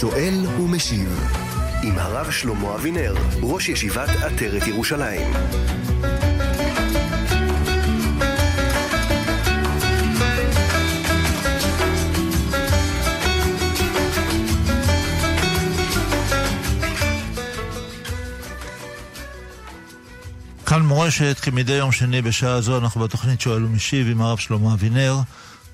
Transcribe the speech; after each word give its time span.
שואל 0.00 0.46
ומשיב 0.60 1.30
עם 1.82 1.98
הרב 1.98 2.30
שלמה 2.30 2.74
אבינר, 2.74 3.14
ראש 3.42 3.68
ישיבת 3.68 4.08
עטרת 4.08 4.66
ירושלים. 4.66 5.32
כאן 20.66 20.82
מורשת, 20.82 21.36
כמדי 21.42 21.72
יום 21.72 21.92
שני 21.92 22.22
בשעה 22.22 22.60
זו 22.60 22.78
אנחנו 22.78 23.00
בתוכנית 23.00 23.40
שואל 23.40 23.64
ומשיב 23.64 24.06
עם 24.10 24.20
הרב 24.20 24.38
שלמה 24.38 24.74
אבינר, 24.74 25.16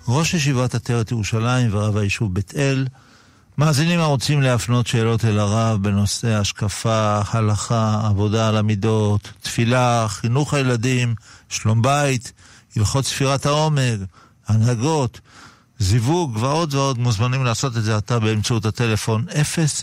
ראש 0.08 0.34
ישיבת 0.34 0.74
עטרת 0.74 1.10
ירושלים 1.10 1.68
ורב 1.72 1.96
היישוב 1.96 2.34
בית 2.34 2.52
אל. 2.56 2.86
מאזינים 3.58 4.00
הרוצים 4.00 4.42
להפנות 4.42 4.86
שאלות 4.86 5.24
אל 5.24 5.38
הרב 5.38 5.82
בנושא 5.82 6.34
השקפה, 6.34 7.20
הלכה, 7.28 8.00
עבודה 8.04 8.48
על 8.48 8.56
המידות, 8.56 9.32
תפילה, 9.40 10.06
חינוך 10.08 10.54
הילדים, 10.54 11.14
שלום 11.48 11.82
בית, 11.82 12.32
הלכות 12.76 13.04
ספירת 13.04 13.46
העומר, 13.46 13.96
הנהגות, 14.48 15.20
זיווג 15.78 16.36
ועוד 16.36 16.74
ועוד 16.74 16.98
מוזמנים 16.98 17.44
לעשות 17.44 17.76
את 17.76 17.82
זה 17.82 17.96
עתה 17.96 18.18
באמצעות 18.18 18.64
הטלפון 18.64 19.26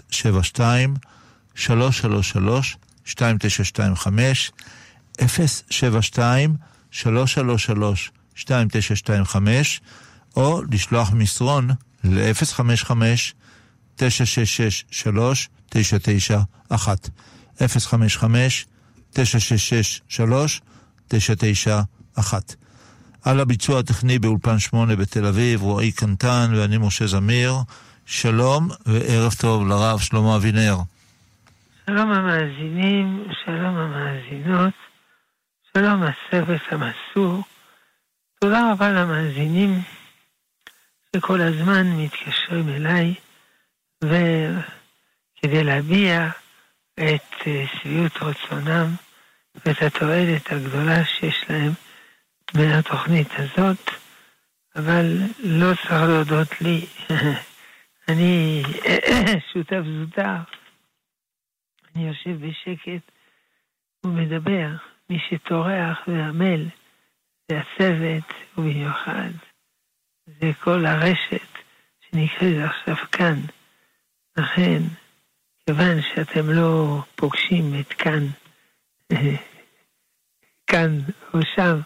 072 0.09 0.95
333 1.55 2.77
2925 3.07 4.51
072 5.69 6.55
333 6.91 8.11
2925 8.37 9.81
או 10.35 10.61
לשלוח 10.71 11.11
מסרון 11.11 11.69
ל-055 12.03 12.91
966 13.95 14.85
3991 14.91 17.09
055 17.67 18.65
966 19.13 20.01
3991 20.09 22.55
על 23.25 23.39
הביצוע 23.39 23.79
הטכני 23.79 24.19
באולפן 24.19 24.59
8 24.59 24.95
בתל 24.95 25.25
אביב, 25.25 25.61
רועי 25.61 25.91
קנטן 25.91 26.51
ואני 26.55 26.77
משה 26.77 27.07
זמיר. 27.07 27.53
שלום 28.05 28.69
וערב 28.85 29.33
טוב 29.41 29.67
לרב 29.67 29.99
שלמה 29.99 30.35
אבינר. 30.35 30.77
שלום 31.85 32.11
המאזינים, 32.11 33.27
שלום 33.45 33.75
המאזינות, 33.75 34.73
שלום 35.73 36.03
הסרט 36.03 36.61
המסור. 36.71 37.43
תודה 38.41 38.71
רבה 38.71 38.91
למאזינים 38.91 39.81
שכל 41.15 41.41
הזמן 41.41 41.87
מתקשרים 41.87 42.69
אליי 42.69 43.13
וכדי 44.03 45.63
להביע 45.63 46.29
את 46.93 47.47
שביעות 47.65 48.11
רצונם 48.21 48.95
ואת 49.55 49.81
התועלת 49.81 50.51
הגדולה 50.51 51.05
שיש 51.05 51.45
להם 51.49 51.71
מהתוכנית 52.53 53.27
הזאת, 53.37 53.89
אבל 54.75 55.05
לא 55.39 55.75
צריך 55.75 55.91
להודות 55.91 56.61
לי. 56.61 56.85
אני 58.09 58.63
שותף 59.53 59.81
זוטר. 59.99 60.37
אני 61.95 62.07
יושב 62.07 62.47
בשקט 62.47 63.11
ומדבר. 64.03 64.67
מי 65.09 65.19
שטורח 65.29 65.99
ועמל 66.07 66.65
זה 67.51 67.59
הצוות, 67.59 68.33
ובמיוחד 68.57 69.29
זה 70.27 70.51
כל 70.59 70.85
הרשת 70.85 71.47
שנקראת 72.01 72.69
עכשיו 72.69 72.95
כאן. 73.11 73.39
לכן, 74.37 74.81
כיוון 75.65 76.01
שאתם 76.01 76.49
לא 76.49 76.99
פוגשים 77.15 77.79
את 77.79 77.93
כאן, 77.93 78.27
כאן 80.67 80.99
או 81.33 81.39
שם, 81.55 81.79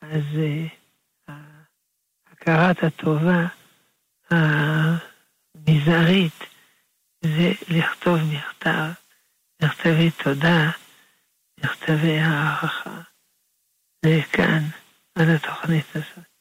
אז 0.00 0.22
uh, 0.34 1.32
הכרת 2.32 2.82
הטובה 2.82 3.46
המזערית 5.54 6.38
זה 7.22 7.52
לכתוב 7.68 8.18
מכתב, 8.32 8.90
מכתבי 9.62 10.10
תודה, 10.24 10.70
מכתבי 11.60 12.18
הערכה. 12.18 13.00
זה 14.04 14.20
כאן, 14.32 14.62
על 15.14 15.30
התוכנית 15.36 15.86
הזאת. 15.94 16.33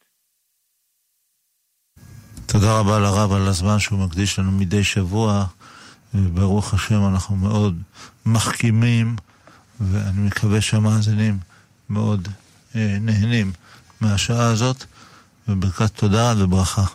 תודה 2.53 2.80
רבה 2.80 3.00
לרב 3.00 3.34
על 3.34 3.47
הזמן 3.47 3.80
שהוא 3.80 4.00
מקדיש 4.00 4.40
לנו 4.40 4.52
מדי 4.52 4.84
שבוע, 4.84 5.46
וברוך 6.14 6.74
השם 6.74 7.08
אנחנו 7.08 7.36
מאוד 7.36 7.78
מחכימים, 8.25 9.16
ואני 9.80 10.22
מקווה 10.22 10.62
שהמאזינים 10.62 11.38
מאוד 11.90 12.28
אה, 12.75 12.97
נהנים 13.02 13.52
מהשעה 14.02 14.46
הזאת, 14.46 14.84
וברכת 15.47 15.96
תודה 15.96 16.34
וברכה. 16.38 16.86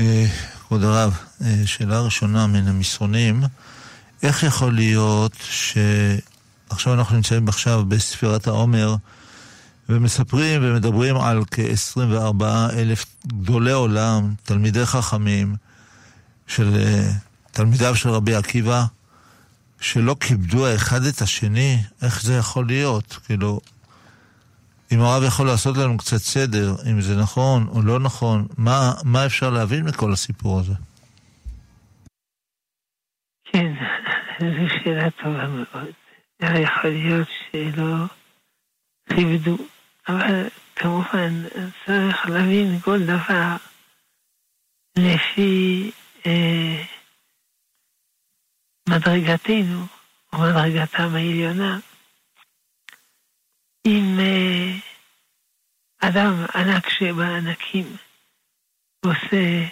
אה, 0.00 0.26
כבוד 0.66 0.84
הרב, 0.84 1.16
אה, 1.44 1.62
שאלה 1.66 2.00
ראשונה 2.00 2.46
מן 2.46 2.68
המסרונים, 2.68 3.42
איך 4.22 4.42
יכול 4.42 4.74
להיות 4.74 5.36
שעכשיו 5.40 6.94
אנחנו 6.94 7.16
נמצאים 7.16 7.48
עכשיו 7.48 7.84
בספירת 7.88 8.46
העומר, 8.46 8.96
ומספרים 9.92 10.60
ומדברים 10.64 11.16
על 11.16 11.42
כ-24 11.50 12.44
אלף 12.72 13.04
גדולי 13.26 13.72
עולם, 13.72 14.34
תלמידי 14.42 14.86
חכמים, 14.86 15.54
של 16.46 16.70
תלמידיו 17.50 17.96
של 17.96 18.08
רבי 18.08 18.34
עקיבא, 18.34 18.84
שלא 19.80 20.16
כיבדו 20.20 20.66
האחד 20.66 21.04
את 21.04 21.22
השני, 21.22 21.78
איך 22.02 22.22
זה 22.22 22.34
יכול 22.34 22.66
להיות? 22.66 23.18
כאילו, 23.26 23.60
אם 24.92 25.00
הרב 25.00 25.22
יכול 25.22 25.46
לעשות 25.46 25.76
לנו 25.76 25.98
קצת 25.98 26.16
סדר, 26.16 26.74
אם 26.90 27.00
זה 27.00 27.16
נכון 27.16 27.66
או 27.68 27.82
לא 27.82 28.00
נכון, 28.00 28.46
מה, 28.58 28.92
מה 29.04 29.26
אפשר 29.26 29.50
להבין 29.50 29.84
מכל 29.84 30.12
הסיפור 30.12 30.60
הזה? 30.60 30.74
כן, 33.44 33.72
זו 34.40 34.74
שאלה 34.84 35.10
טובה 35.10 35.46
מאוד. 35.48 35.92
יכול 36.42 36.90
להיות 36.90 37.28
שלא 37.52 38.06
כיבדו 39.08 39.56
אבל 40.08 40.48
כמובן 40.76 41.48
צריך 41.86 42.26
להבין 42.26 42.80
כל 42.80 42.98
דבר 43.06 43.56
לפי 44.98 45.90
אה, 46.26 46.84
מדרגתנו, 48.88 49.86
או 50.32 50.38
מדרגתם 50.38 51.14
העליונה. 51.14 51.78
אם 53.86 54.18
אה, 54.20 54.78
אדם 56.08 56.32
ענק 56.54 56.88
שבענקים 56.88 57.96
עושה 59.04 59.68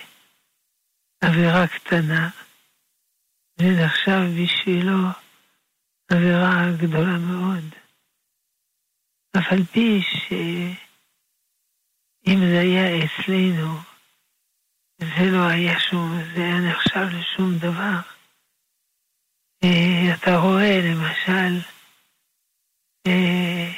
עבירה 1.20 1.66
קטנה, 1.66 2.30
זה 3.56 3.66
נחשב 3.84 4.20
בשבילו 4.42 5.08
עבירה 6.10 6.64
גדולה 6.76 7.18
מאוד. 7.18 7.79
אף 9.38 9.52
על 9.52 9.64
פי 9.72 10.02
שאם 10.02 10.38
זה 12.50 12.60
היה 12.60 13.04
אצלנו, 13.04 13.78
זה 14.98 15.24
לא 15.32 15.48
היה 15.48 15.80
שום, 15.80 16.18
זה 16.34 16.42
היה 16.42 16.60
נחשב 16.70 17.06
לשום 17.12 17.58
דבר. 17.58 18.00
אה, 19.64 20.14
אתה 20.14 20.36
רואה 20.36 20.80
למשל 20.84 21.52
אה. 23.06 23.70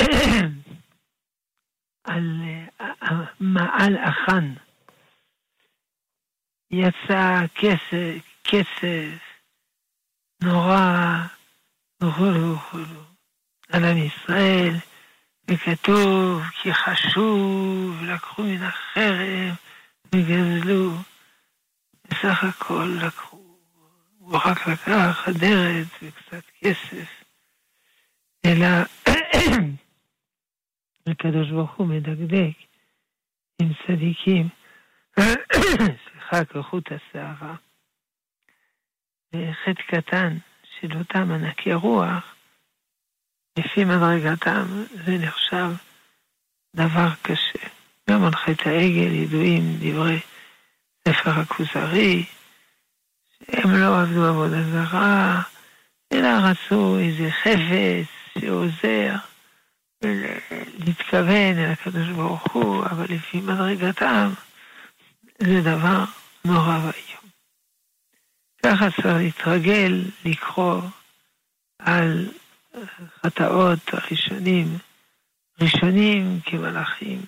על 2.04 2.42
מעל 3.40 3.96
אחן 3.96 4.54
יצא 6.70 7.46
כסף, 7.54 8.24
כסף 8.44 9.30
נורא 10.42 11.26
וכולו 12.04 12.54
וכולו. 12.54 13.10
על 13.72 13.84
עם 13.84 13.96
ישראל, 13.96 14.74
וכתוב 15.50 16.42
כי 16.62 16.74
חשוב, 16.74 18.02
לקחו 18.02 18.42
מן 18.42 18.62
החרב 18.62 19.54
וגזלו. 20.14 20.90
בסך 22.04 22.44
הכל 22.44 22.98
לקחו, 23.06 23.56
הוא 24.18 24.38
רק 24.44 24.68
לקח 24.68 25.28
אדרת 25.28 25.86
וקצת 26.02 26.44
כסף, 26.60 27.08
אלא 28.46 28.66
הקדוש 31.06 31.50
ברוך 31.50 31.74
הוא 31.74 31.86
מדקדק 31.86 32.56
עם 33.62 33.68
צדיקים, 33.86 34.48
סליחה, 36.04 36.44
כחוט 36.44 36.84
השערה. 36.92 37.54
חטא 39.34 39.82
קטן 39.82 40.36
אותם 40.84 41.32
ענקי 41.32 41.74
רוח, 41.74 42.34
לפי 43.58 43.84
מדרגתם, 43.84 44.64
זה 45.06 45.18
נחשב 45.18 45.70
דבר 46.76 47.08
קשה. 47.22 47.68
גם 48.10 48.24
על 48.24 48.34
חטא 48.34 48.68
העגל 48.68 49.12
ידועים 49.12 49.76
דברי 49.80 50.20
ספר 51.08 51.30
הכוזרי, 51.30 52.24
שהם 53.38 53.74
לא 53.74 54.00
עבדו 54.00 54.24
עבודה 54.24 54.62
זרה, 54.62 55.42
אלא 56.12 56.28
רצו 56.28 56.98
איזה 56.98 57.30
חפץ 57.30 58.38
שעוזר 58.38 59.14
להתכוון 60.78 61.58
אל 61.58 61.70
הקדוש 61.72 62.08
ברוך 62.08 62.52
הוא, 62.52 62.84
אבל 62.84 63.06
לפי 63.08 63.40
מדרגתם 63.40 64.30
זה 65.38 65.60
דבר 65.60 66.04
נורא 66.44 66.78
ואיום. 66.78 67.19
ככה 68.62 68.90
צריך 68.90 69.06
להתרגל 69.06 70.04
לקרוא 70.24 70.80
על 71.78 72.28
חטאות 73.22 73.78
הראשונים, 73.92 74.78
ראשונים 75.60 76.40
כמלאכים. 76.44 77.22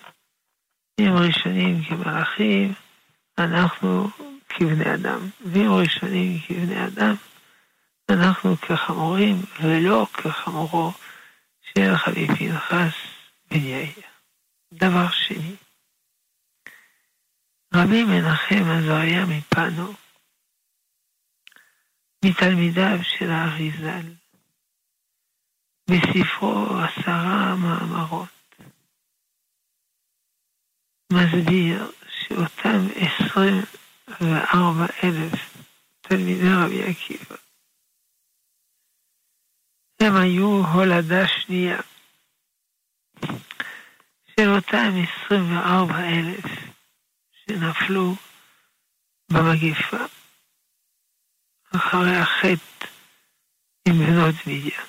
אם 1.00 1.12
ראשונים 1.16 1.84
כמלאכים, 1.84 2.72
אנחנו 3.38 4.08
כבני 4.48 4.94
אדם. 4.94 5.28
ואם 5.44 5.72
ראשונים 5.72 6.38
כבני 6.46 6.86
אדם, 6.86 7.14
אנחנו 8.10 8.56
כחמורים, 8.56 9.36
ולא 9.60 10.06
כחמורו 10.12 10.92
של 11.62 11.94
רבי 12.06 12.26
פנחס 12.26 12.94
בן 13.50 13.60
יאיר. 13.60 14.02
דבר 14.72 15.10
שני, 15.10 15.54
רבי 17.74 18.04
מנחם 18.04 18.64
עזריה 18.70 19.24
מפנו, 19.26 19.92
מתלמידיו 22.24 22.98
של 23.02 23.30
האריזל, 23.30 24.12
בספרו 25.90 26.66
עשרה 26.78 27.56
מאמרות, 27.56 28.28
מסביר 31.12 31.92
שאותם 32.08 32.86
עשרים 32.94 33.62
וארבע 34.20 34.86
אלף 35.04 35.56
תלמידי 36.00 36.48
רבי 36.64 36.82
עקיבא, 36.82 37.36
הם 40.00 40.16
היו 40.16 40.66
הולדה 40.66 41.28
שנייה 41.28 41.80
של 44.26 44.48
אותם 44.48 44.92
עשרים 45.02 45.56
וארבע 45.56 46.08
אלף 46.08 46.44
שנפלו 47.32 48.14
במגיפה 49.32 50.21
אחרי 51.76 52.16
החטא 52.16 52.86
עם 53.88 53.94
בנות 53.98 54.34
מדיין. 54.46 54.86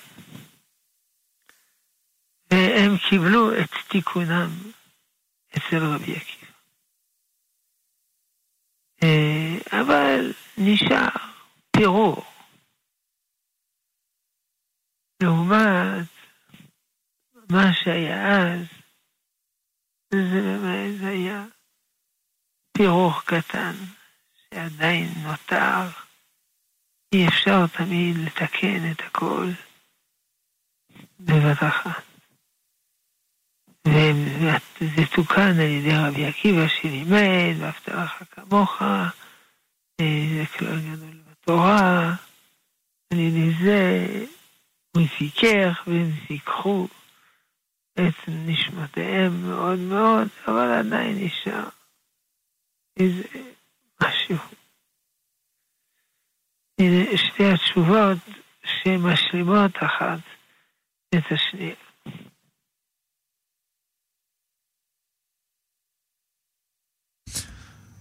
והם 2.50 2.98
קיבלו 3.08 3.60
את 3.60 3.70
תיקונם 3.88 4.50
אצל 5.50 5.84
רבי 5.94 6.16
עקיבא. 6.16 6.52
אה, 9.02 9.80
אבל 9.80 10.32
נשאר 10.58 11.08
פירור. 11.76 12.24
לעומת 15.22 16.08
מה 17.50 17.72
שהיה 17.72 18.38
אז, 18.38 18.66
זה 20.10 20.40
באמת 20.40 21.00
היה 21.02 21.44
פירור 22.72 23.12
קטן, 23.26 23.74
שעדיין 24.50 25.08
נותר. 25.22 26.03
אי 27.14 27.28
אפשר 27.28 27.66
תמיד 27.66 28.16
לתקן 28.16 28.90
את 28.90 29.00
הכל 29.00 29.50
בבת 31.20 31.62
אחת. 31.68 32.02
וזה 33.88 35.06
תוקן 35.14 35.60
על 35.60 35.60
ידי 35.60 35.96
רבי 35.96 36.26
עקיבא 36.26 36.68
שלימד, 36.68 37.54
ואהבת 37.58 38.28
כמוך, 38.30 38.82
אה, 38.82 39.08
זה 40.36 40.44
כלל 40.58 40.80
גדול 40.80 41.20
בתורה, 41.30 42.14
על 43.12 43.18
ידי 43.18 43.64
זה 43.64 44.06
הוא 44.96 45.06
זיכך 45.18 45.82
והם 45.86 46.10
זיככו 46.28 46.88
את 47.92 48.28
נשמותיהם 48.28 49.48
מאוד 49.48 49.78
מאוד, 49.78 50.28
אבל 50.46 50.72
עדיין 50.72 51.24
נשאר 51.24 51.68
איזה 52.96 53.22
משהו. 54.02 54.63
שתי 57.16 57.44
התשובות 57.44 58.18
שמשלימות 58.64 59.70
אחת 59.76 60.18
את 61.14 61.24
השנייה. 61.30 61.74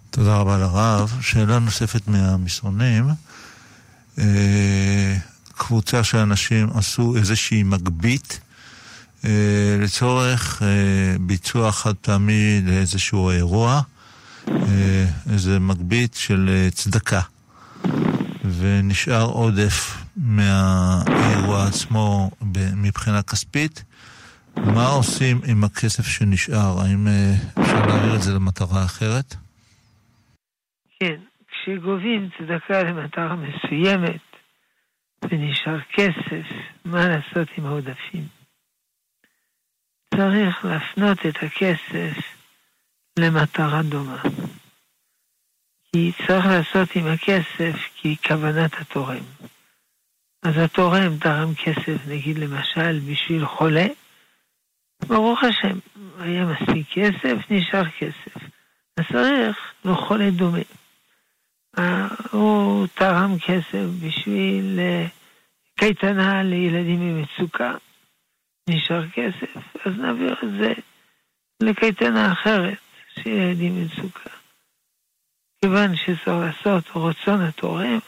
תודה 0.09 0.37
רבה 0.37 0.57
לרב. 0.57 1.21
שאלה 1.21 1.59
נוספת 1.59 2.07
מהמסרונים. 2.07 3.03
אה, 4.19 5.17
קבוצה 5.57 6.03
של 6.03 6.17
אנשים 6.17 6.69
עשו 6.75 7.15
איזושהי 7.15 7.63
מגבית 7.63 8.39
אה, 9.25 9.77
לצורך 9.79 10.63
אה, 10.63 11.15
ביצוע 11.19 11.71
חד 11.71 11.93
פעמי 11.95 12.61
לאיזשהו 12.65 13.29
אירוע, 13.29 13.81
איזה 15.33 15.59
מגבית 15.59 16.13
של 16.13 16.69
צדקה. 16.73 17.21
ונשאר 18.59 19.25
עודף 19.25 20.03
מהאירוע 20.17 21.67
עצמו 21.67 22.31
מבחינה 22.75 23.23
כספית. 23.23 23.83
מה 24.57 24.87
עושים 24.87 25.41
עם 25.47 25.63
הכסף 25.63 26.07
שנשאר? 26.07 26.81
האם 26.81 27.07
אפשר 27.61 27.85
להעביר 27.85 28.15
את 28.15 28.21
זה 28.21 28.33
למטרה 28.33 28.85
אחרת? 28.85 29.35
כן, 30.99 31.19
כשגובים 31.47 32.29
צדקה 32.37 32.83
למטרה 32.83 33.35
מסוימת 33.35 34.21
ונשאר 35.23 35.79
כסף, 35.93 36.45
מה 36.85 37.07
לעשות 37.07 37.47
עם 37.57 37.65
העודפים? 37.65 38.27
צריך 40.15 40.65
להפנות 40.65 41.25
את 41.25 41.35
הכסף 41.43 42.17
למטרה 43.19 43.81
דומה. 43.83 44.21
כי 45.95 46.11
צריך 46.27 46.45
לעשות 46.45 46.95
עם 46.95 47.07
הכסף 47.07 47.75
ככוונת 48.03 48.71
התורם. 48.81 49.23
אז 50.43 50.57
התורם 50.57 51.17
תרם 51.19 51.55
כסף, 51.55 52.07
נגיד 52.07 52.37
למשל, 52.37 52.99
בשביל 52.99 53.45
חולה, 53.45 53.85
ברוך 55.07 55.43
השם, 55.43 55.79
היה 56.19 56.45
מספיק 56.45 56.87
כסף, 56.93 57.35
נשאר 57.49 57.89
כסף. 57.89 58.37
אז 58.97 59.05
צריך 59.11 59.57
לחולה 59.85 60.29
דומה. 60.29 60.59
הוא 62.31 62.87
תרם 62.93 63.39
כסף 63.39 63.85
בשביל 64.07 64.79
אה, 64.79 65.05
קייטנה 65.75 66.43
לילדים 66.43 66.99
במצוקה, 66.99 67.73
נשאר 68.69 69.09
כסף, 69.09 69.85
אז 69.85 69.93
נעביר 69.97 70.35
את 70.43 70.49
זה 70.59 70.73
לקייטנה 71.63 72.31
אחרת 72.31 72.77
של 73.15 73.29
ילדים 73.29 73.75
במצוקה. 73.75 74.32
כיוון 75.63 75.95
שצריך 75.95 76.27
לעשות 76.27 76.83
רצון 76.95 77.41
התורם, 77.41 77.99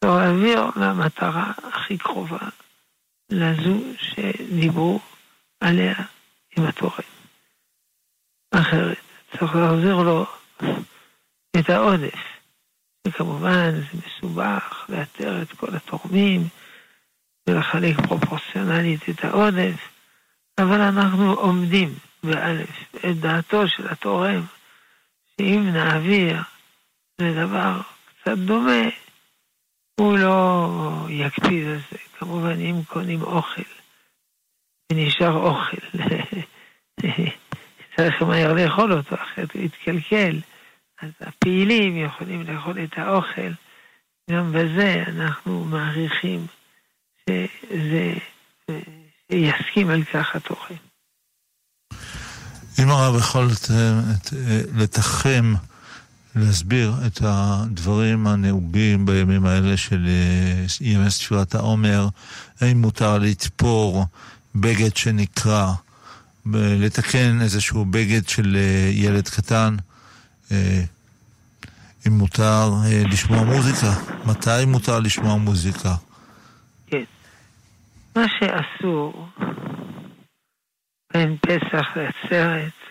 צריך 0.00 0.14
להעביר 0.14 0.64
למטרה 0.76 1.52
הכי 1.62 1.98
קרובה, 1.98 2.48
לזו 3.30 3.80
שדיברו 3.98 5.00
עליה 5.60 5.94
עם 6.56 6.64
התורם. 6.66 7.08
אחרת, 8.50 8.98
צריך 9.30 9.54
להחזיר 9.54 9.96
לו 9.96 10.26
את 11.58 11.70
העודף. 11.70 12.18
וכמובן 13.06 13.70
זה 13.70 13.98
מסובך 14.06 14.86
לאתר 14.88 15.42
את 15.42 15.52
כל 15.52 15.76
התורמים 15.76 16.48
ולחלק 17.48 17.96
פרופורציונלית 18.08 19.08
את 19.08 19.24
העודף, 19.24 19.88
אבל 20.58 20.80
אנחנו 20.80 21.32
עומדים 21.32 21.94
באלף 22.24 22.94
את 22.96 23.16
דעתו 23.20 23.68
של 23.68 23.88
התורם, 23.88 24.42
שאם 25.36 25.68
נעביר 25.72 26.42
לדבר 27.20 27.80
קצת 28.20 28.38
דומה, 28.38 28.82
הוא 30.00 30.18
לא 30.18 31.06
יקפיד 31.08 31.66
על 31.66 31.80
זה. 31.90 31.98
כמובן, 32.18 32.60
אם 32.60 32.82
קונים 32.88 33.22
אוכל 33.22 33.62
ונשאר 34.92 35.32
אוכל, 35.32 35.98
צריך 37.96 38.22
מהר 38.22 38.52
לאכול 38.52 38.92
אותו, 38.92 39.14
אחרת 39.14 39.52
הוא 39.52 39.62
יתקלקל. 39.62 40.40
אז 41.02 41.10
הפעילים 41.20 41.96
יכולים 41.96 42.42
לאכול 42.42 42.84
את 42.84 42.98
האוכל, 42.98 43.50
גם 44.30 44.52
בזה 44.52 45.04
אנחנו 45.06 45.64
מעריכים 45.64 46.46
שזה, 47.20 48.14
שיסכים 49.30 49.90
על 49.90 50.04
כך 50.04 50.36
התוכן. 50.36 50.74
אם 52.82 52.88
הרב 52.88 53.16
יכול 53.18 53.48
לתחם, 54.74 55.54
להסביר 56.36 56.92
את 57.06 57.20
הדברים 57.22 58.26
הנהוגים 58.26 59.06
בימים 59.06 59.46
האלה 59.46 59.76
של 59.76 60.06
אה, 60.08 60.64
ימי 60.80 61.10
ספירת 61.10 61.54
העומר, 61.54 62.08
האם 62.60 62.76
מותר 62.80 63.18
לתפור 63.18 64.04
בגד 64.54 64.96
שנקרא 64.96 65.72
לתקן 66.54 67.40
איזשהו 67.42 67.84
בגד 67.84 68.28
של 68.28 68.56
אה, 68.56 68.90
ילד 68.92 69.28
קטן, 69.28 69.76
אה, 70.52 70.82
אם 72.06 72.12
מותר 72.12 72.70
לשמוע 73.10 73.44
מוזיקה, 73.44 73.92
מתי 74.26 74.64
מותר 74.66 75.00
לשמוע 75.00 75.36
מוזיקה? 75.36 75.94
כן. 76.86 77.04
מה 78.16 78.24
שאסור 78.28 79.28
בין 81.14 81.36
פסח 81.40 81.86
לעצרת, 81.96 82.85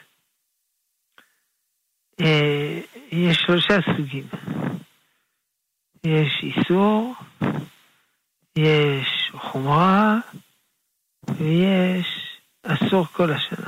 יש 3.11 3.37
שלושה 3.37 3.73
סוגים. 3.97 4.27
יש 6.03 6.43
איסור, 6.43 7.15
יש 8.55 9.31
חומרה 9.33 10.15
ויש 11.37 12.39
אסור 12.63 13.05
כל 13.05 13.31
השנה. 13.31 13.67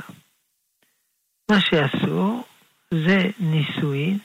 מה 1.50 1.60
שאסור 1.60 2.44
זה 2.90 3.18
נישואין 3.40 4.18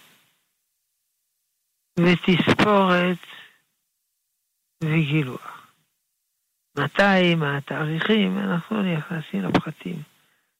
ותספורת 2.00 3.18
וגילוח. 4.84 5.68
מתי, 6.78 7.36
מה 7.36 7.58
התאריכים, 7.58 8.38
אנחנו 8.38 8.82
נכנסים 8.82 9.42
לפרטים. 9.42 10.02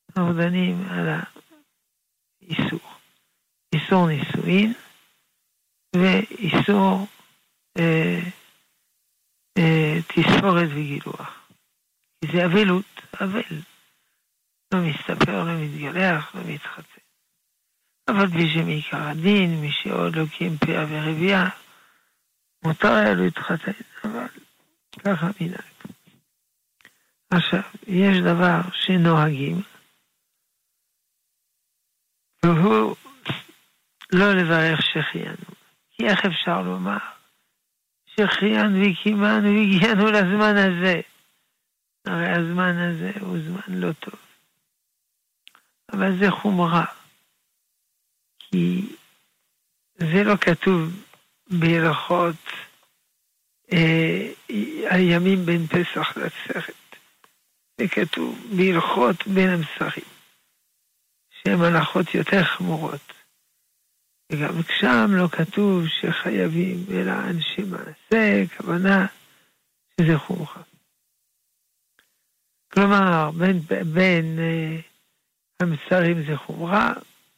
אנחנו 0.10 0.34
דנים 0.34 0.84
על 0.90 1.08
האיסור. 2.42 3.03
איסור 3.74 4.08
נישואין 4.08 4.74
ואיסור 5.96 7.08
אה, 7.78 8.20
אה, 9.58 10.00
תספורת 10.08 10.70
וגילוח. 10.70 11.50
כי 12.22 12.32
זה 12.32 12.46
אבלות, 12.46 13.02
אבל. 13.22 13.42
לא 14.74 14.80
מסתפר, 14.80 15.44
לא 15.44 15.54
מתגלח, 15.62 16.36
לא 16.36 16.42
מתחתן. 16.46 17.02
אבל 18.08 18.28
מי 18.28 18.54
שמעיקר 18.54 19.08
הדין, 19.08 19.62
מי 19.62 19.72
שעוד 19.72 20.16
לא 20.16 20.24
קיים 20.38 20.58
פאה 20.58 20.86
ורבייה, 20.90 21.50
מותר 22.66 22.94
היה 22.94 23.14
לו 23.14 23.24
להתחתן, 23.24 23.72
אבל 24.04 24.28
ככה 25.00 25.28
מנהג. 25.42 25.74
עכשיו, 27.30 27.62
יש 27.88 28.18
דבר 28.18 28.62
שנוהגים, 28.74 29.62
והוא 32.46 32.96
לא 34.14 34.34
לברך 34.34 34.82
שהחיינו. 34.82 35.46
כי 35.92 36.08
איך 36.08 36.26
אפשר 36.26 36.62
לומר 36.62 36.98
שהחיינו 38.06 38.80
וקימנו 38.82 39.50
והגיענו 39.50 40.06
לזמן 40.06 40.58
הזה? 40.58 41.02
הרי 42.06 42.30
הזמן 42.30 42.78
הזה 42.78 43.12
הוא 43.20 43.38
זמן 43.40 43.80
לא 43.80 43.92
טוב. 43.92 44.20
אבל 45.94 46.18
זה 46.20 46.32
חומרה. 46.32 46.86
כי 48.40 48.86
זה 49.98 50.24
לא 50.24 50.36
כתוב 50.38 51.04
בהלכות 51.48 52.36
אה, 53.74 54.32
הימים 54.90 55.46
בין 55.46 55.68
פסח 55.68 56.18
לעצרת. 56.18 56.96
זה 57.78 57.88
כתוב 57.88 58.48
בהלכות 58.58 59.28
בין 59.28 59.50
המסרים, 59.50 60.06
שהן 61.30 61.62
הלכות 61.62 62.16
יותר 62.16 62.44
חמורות. 62.44 63.14
וגם 64.34 64.54
שם 64.80 65.08
לא 65.10 65.28
כתוב 65.28 65.88
שחייבים, 65.88 66.78
אלא 66.92 67.12
אנשי 67.12 67.62
מעשה, 67.62 68.44
כוונה 68.58 69.06
שזה 69.92 70.18
חומרה. 70.18 70.62
כלומר, 72.74 73.32
בין, 73.38 73.60
בין 73.94 74.40
אה, 74.40 74.80
המסרים 75.60 76.26
זה 76.26 76.38
חומרה, 76.38 76.94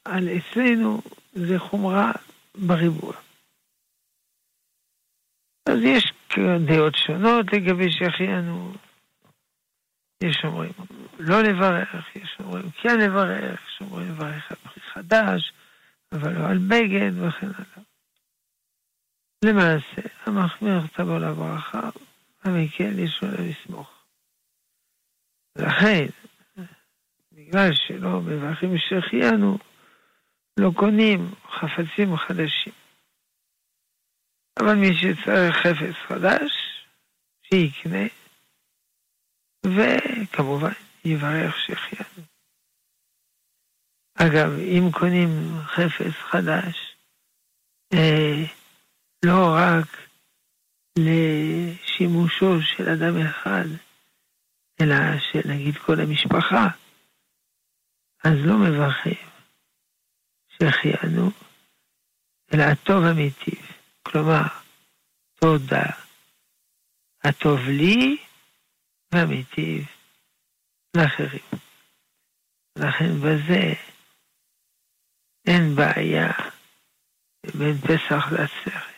על 0.06 0.30
אצלנו 0.30 1.02
זה 1.34 1.60
חומרה 1.60 2.12
בריבוע. 2.56 3.14
אז 5.70 5.80
יש 5.84 6.14
דעות 6.68 6.96
שונות 6.96 7.46
לגבי 7.54 7.92
שהחיינו. 7.92 8.74
יש 10.24 10.38
אומרים 10.44 10.72
לא 11.20 11.42
לברך, 11.42 12.16
יש 12.16 12.38
אומרים 12.40 12.70
כן 12.82 13.00
לברך, 13.00 13.60
יש 13.68 13.82
אומרים 13.82 14.12
לברך 14.12 14.52
על 14.52 14.82
חדש, 14.94 15.54
אבל 16.12 16.34
לא 16.34 16.50
על 16.50 16.58
בגד 16.58 17.18
וכן 17.18 17.48
הלאה. 17.48 17.86
למעשה, 19.46 20.02
המחמיר 20.26 20.80
תבוא 20.94 21.18
לברכה, 21.20 21.90
המקל 22.44 23.00
יש 23.00 23.24
לו 23.24 23.30
לסמוך. 23.30 24.06
לכן, 25.56 26.06
בגלל 27.32 27.74
שלא 27.74 28.22
מברכים 28.22 28.78
שהחיינו, 28.78 29.58
לא 30.60 30.72
קונים 30.76 31.32
חפצים 31.50 32.18
חדשים. 32.18 32.74
אבל 34.60 34.76
מי 34.76 34.88
שצריך 34.94 35.56
חפץ 35.56 35.96
חדש, 36.08 36.52
שיקנה, 37.44 38.08
וכמובן 39.66 40.72
יברך 41.06 41.56
שהחיינו. 41.60 42.15
אגב, 44.16 44.52
אם 44.60 44.92
קונים 44.92 45.30
חפץ 45.66 46.14
חדש, 46.32 46.96
אה, 47.94 48.44
לא 49.26 49.56
רק 49.58 49.88
לשימושו 51.00 52.62
של 52.62 52.90
אדם 52.90 53.22
אחד, 53.22 53.66
אלא 54.82 54.96
של 55.32 55.50
נגיד 55.50 55.78
כל 55.78 56.00
המשפחה, 56.00 56.68
אז 58.24 58.34
לא 58.46 58.58
מברכים 58.58 59.30
שהחיינו, 60.50 61.32
אלא 62.54 62.64
הטוב 62.64 63.04
המיטיב. 63.04 63.72
כלומר, 64.04 64.44
תודה. 65.40 65.86
הטוב 67.24 67.60
לי 67.60 68.18
והמיטיב 69.12 69.86
לאחרים. 70.98 71.42
לכן 72.76 73.20
בזה 73.20 73.74
אין 75.48 75.76
בעיה 75.76 76.32
בין 77.58 77.78
פסח 77.78 78.32
לעצרת. 78.32 78.96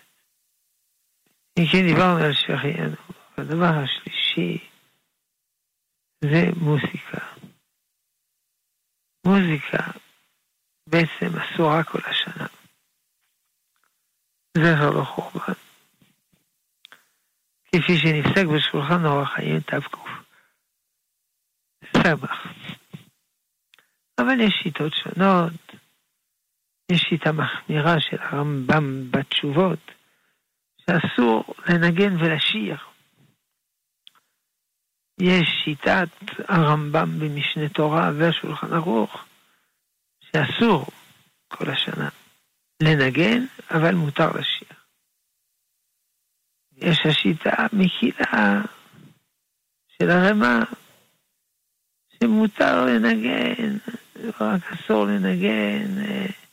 אם 1.60 1.64
כן 1.72 1.88
דיברנו 1.88 2.24
על 2.24 2.34
שהחיינו, 2.34 2.96
הדבר 3.38 3.74
השלישי 3.84 4.70
זה 6.22 6.44
מוזיקה. 6.60 7.20
מוזיקה 9.26 9.92
בעצם 10.88 11.40
אסורה 11.40 11.84
כל 11.84 12.00
השנה. 12.06 12.48
זכר 14.58 15.02
לחורבן. 15.02 15.54
כפי 17.66 17.98
שנפסק 17.98 18.46
בשולחן 18.56 19.06
אורח 19.06 19.34
חיים 19.36 19.60
תק. 19.60 19.98
סבח. 21.94 22.48
אבל 24.18 24.40
יש 24.40 24.54
שיטות 24.64 24.94
שונות. 24.94 25.67
יש 26.92 27.02
שיטה 27.10 27.32
מחמירה 27.32 27.96
של 28.00 28.18
הרמב"ם 28.20 29.12
בתשובות, 29.12 29.92
שאסור 30.78 31.44
לנגן 31.70 32.16
ולשיר. 32.16 32.78
יש 35.20 35.50
שיטת 35.64 36.10
הרמב"ם 36.50 37.20
במשנה 37.20 37.70
תורה 37.70 38.12
והשולחן 38.18 38.74
ערוך, 38.74 39.26
שאסור 40.20 40.86
כל 41.48 41.70
השנה 41.70 42.10
לנגן, 42.84 43.46
אבל 43.72 43.96
מותר 43.96 44.30
לשיר. 44.30 44.78
יש 46.72 47.00
השיטה 47.06 47.68
מקילה 47.74 48.62
של 49.88 50.10
הרמ"א, 50.10 50.60
שמותר 52.20 52.86
לנגן, 52.86 53.78
רק 54.40 54.62
אסור 54.74 55.06
לנגן 55.06 56.04
אה, 56.06 56.47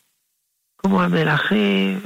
כמו 0.87 1.03
המלכים, 1.03 1.99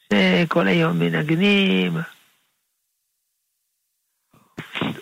שכל 0.00 0.66
היום 0.66 0.98
מנגנים, 0.98 1.92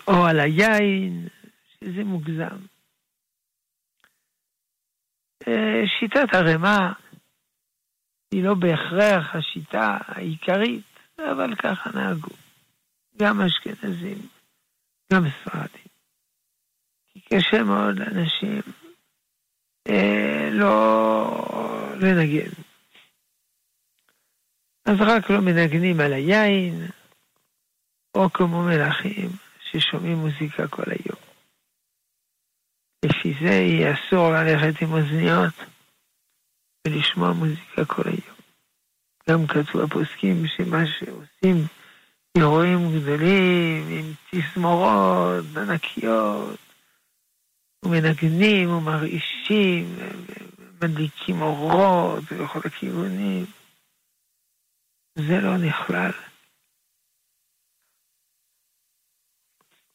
או 0.07 0.25
על 0.25 0.39
היין, 0.39 1.27
שזה 1.67 2.03
מוגזם. 2.03 2.57
אה, 5.47 5.81
שיטת 5.99 6.33
הרמ"א 6.33 6.91
היא 8.31 8.43
לא 8.43 8.53
בהכרח 8.53 9.35
השיטה 9.35 9.97
העיקרית, 10.07 10.85
אבל 11.17 11.55
ככה 11.55 11.89
נהגו. 11.95 12.35
גם 13.17 13.41
אשכנזים, 13.41 14.27
גם 15.13 15.23
ספרדים. 15.29 15.87
כי 17.13 17.19
קשה 17.19 17.63
מאוד 17.63 17.99
לאנשים 17.99 18.61
לא 20.51 21.95
לנגן. 21.99 22.51
אז 24.85 24.95
רק 24.99 25.29
לא 25.29 25.41
מנגנים 25.41 25.99
על 25.99 26.13
היין, 26.13 26.87
או 28.15 28.29
כמו 28.33 28.63
מלכים 28.63 29.29
ששומעים 29.59 30.17
מוזיקה 30.17 30.67
כל 30.67 30.83
היום. 30.87 31.19
לפי 33.05 33.33
זה 33.41 33.53
יהיה 33.53 33.93
אסור 33.93 34.29
ללכת 34.31 34.81
עם 34.81 34.93
אוזניות 34.93 35.53
ולשמוע 36.87 37.33
מוזיקה 37.33 37.85
כל 37.85 38.03
היום. 38.05 38.37
גם 39.29 39.47
כתוב 39.47 39.81
הפוסקים 39.81 40.47
שמה 40.47 40.85
שעושים 40.85 41.67
אירועים 42.37 42.79
גדולים 42.99 43.87
עם 43.89 44.13
תזמורות 44.31 45.45
ענקיות 45.57 46.62
ומנגנים 47.83 48.69
ומרעישים 48.69 49.95
ומדליקים 50.81 51.41
אורות 51.41 52.23
בכל 52.23 52.59
הכיוונים. 52.65 53.45
זה 55.15 55.41
לא 55.41 55.57
נכלל. 55.57 56.11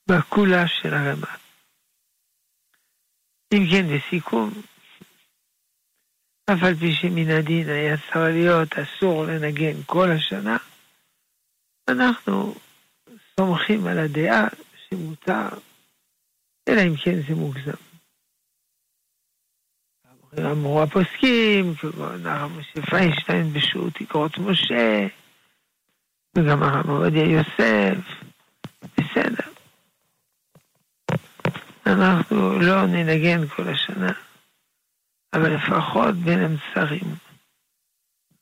בקולה 0.09 0.69
של 0.69 0.95
הרמה. 0.95 1.37
אם 3.55 3.65
כן, 3.71 3.87
לסיכום, 3.89 4.51
אף 6.51 6.63
על 6.63 6.75
פי 6.75 6.95
שמן 6.95 7.31
הדין 7.31 7.69
היה 7.69 7.97
צריך 7.97 8.17
להיות 8.17 8.69
אסור 8.73 9.25
לנגן 9.25 9.83
כל 9.87 10.11
השנה, 10.11 10.57
אנחנו 11.89 12.55
סומכים 13.37 13.87
על 13.87 13.99
הדעה 13.99 14.49
שמותר, 14.89 15.49
אלא 16.69 16.81
אם 16.81 16.97
כן 17.05 17.23
זה 17.29 17.35
מוגזם. 17.35 17.89
אמרו 20.39 20.83
הפוסקים, 20.83 21.75
כגון 21.75 22.27
הרב 22.27 22.53
משה 22.59 22.83
פיינשטיין 22.91 23.53
בשירות 23.53 23.93
אגרות 24.03 24.39
משה, 24.39 25.07
וגם 26.37 26.63
הרב 26.63 26.91
עובדיה 26.91 27.25
יוסף, 27.25 27.99
בסדר. 28.83 29.53
אנחנו 31.87 32.59
לא 32.59 32.87
ננגן 32.87 33.47
כל 33.47 33.69
השנה, 33.69 34.13
אבל 35.35 35.55
לפחות 35.55 36.15
בין 36.15 36.39
המצרים 36.45 37.15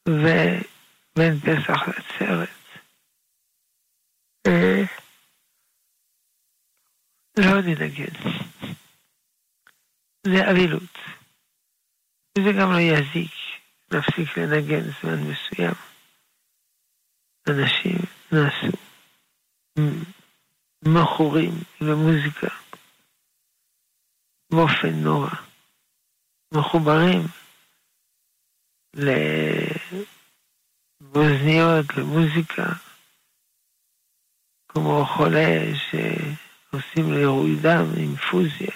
ובין 0.08 1.40
פסח 1.40 1.88
לעצרת. 1.88 2.48
לא 7.38 7.60
ננגן. 7.60 8.14
זה 10.26 10.50
אבילות. 10.50 10.98
וזה 12.38 12.50
גם 12.60 12.72
לא 12.72 12.78
יזיק 12.80 13.32
להפסיק 13.90 14.38
לנגן 14.38 14.90
זמן 15.00 15.18
מסוים. 15.30 15.74
אנשים 17.48 17.98
נעשו 18.32 18.76
מכורים 20.84 21.52
למוזיקה 21.80 22.48
באופן 24.52 24.94
נורא. 25.04 25.30
מחוברים 26.54 27.20
לאוזניות, 31.00 31.86
למוזיקה, 31.96 32.66
כמו 34.68 35.04
חולה 35.06 35.48
שעושים 35.90 36.45
לו 36.96 37.16
עירוי 37.16 37.56
דם, 37.62 37.84
אינפוזיה. 37.96 38.72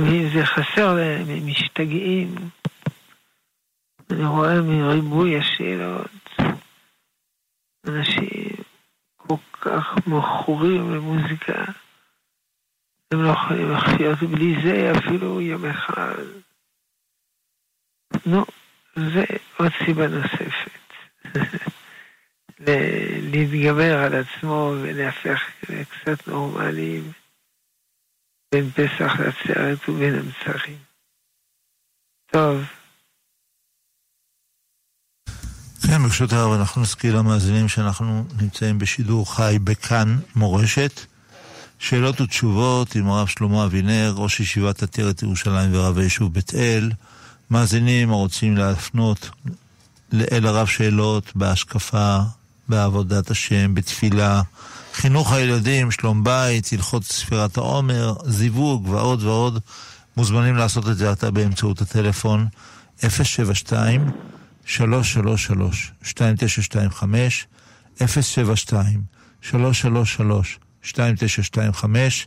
ואם 0.00 0.28
זה 0.34 0.46
חסר 0.46 0.94
להם, 0.94 1.28
הם 1.28 1.46
משתגעים. 1.46 2.34
אני 4.10 4.24
רואה 4.26 4.62
מריבוי 4.62 5.38
השאלות, 5.38 6.10
אנשים 7.86 8.64
כל 9.16 9.36
כך 9.60 10.06
מכורים 10.06 10.94
למוזיקה. 10.94 11.64
הם 13.12 13.22
לא 13.22 13.28
יכולים 13.28 13.70
לחיות 13.72 14.18
בלי 14.22 14.54
זה 14.64 14.92
אפילו 14.98 15.40
יום 15.40 15.64
אחד. 15.64 16.24
נו, 18.26 18.44
זה 18.96 19.24
עוד 19.56 19.72
סיבה 19.86 20.08
נוספת. 20.08 20.70
להתגבר 23.22 23.98
על 23.98 24.12
עצמו 24.14 24.72
ולהפך 24.82 25.40
לקצת 25.68 26.28
נורמליים 26.28 27.12
בין 28.52 28.70
פסח 28.70 29.12
לעצרת 29.18 29.88
ובין 29.88 30.14
המצרים. 30.14 30.78
טוב. 32.32 32.62
כן, 35.86 36.02
ברשות 36.02 36.32
הרב, 36.32 36.52
אנחנו 36.52 36.82
נזכיר 36.82 37.16
למאזינים 37.16 37.68
שאנחנו 37.68 38.24
נמצאים 38.40 38.78
בשידור 38.78 39.36
חי 39.36 39.56
בכאן 39.64 40.18
מורשת. 40.36 41.00
שאלות 41.78 42.20
ותשובות 42.20 42.94
עם 42.94 43.08
הרב 43.08 43.26
שלמה 43.26 43.64
אבינר, 43.64 44.14
ראש 44.16 44.40
ישיבת 44.40 44.82
עטרת 44.82 45.22
ירושלים 45.22 45.70
ורב 45.74 45.98
היישוב 45.98 46.32
בית 46.32 46.54
אל. 46.54 46.90
מאזינים 47.50 48.10
הרוצים 48.10 48.56
להפנות 48.56 49.30
אל 50.32 50.46
הרב 50.46 50.66
שאלות 50.66 51.36
בהשקפה, 51.36 52.18
בעבודת 52.68 53.30
השם, 53.30 53.74
בתפילה, 53.74 54.42
חינוך 54.94 55.32
הילדים, 55.32 55.90
שלום 55.90 56.24
בית, 56.24 56.72
הלכות 56.72 57.04
ספירת 57.04 57.56
העומר, 57.56 58.14
זיווג 58.26 58.88
ועוד 58.88 59.22
ועוד, 59.22 59.60
מוזמנים 60.16 60.56
לעשות 60.56 60.88
את 60.88 60.96
זה 60.96 61.10
עתה 61.10 61.30
באמצעות 61.30 61.80
הטלפון 61.80 62.46
072 63.08 64.10
333 64.66 65.92
2925 66.02 67.46
072 68.06 69.02
333 69.42 70.58
2925 70.84 72.26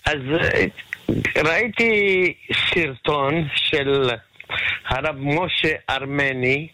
אז 0.09 0.21
uh, 0.41 1.13
ראיתי 1.45 2.35
סרטון 2.75 3.49
של 3.55 4.11
הרב 4.89 5.17
משה 5.19 5.75
ארמני, 5.91 6.69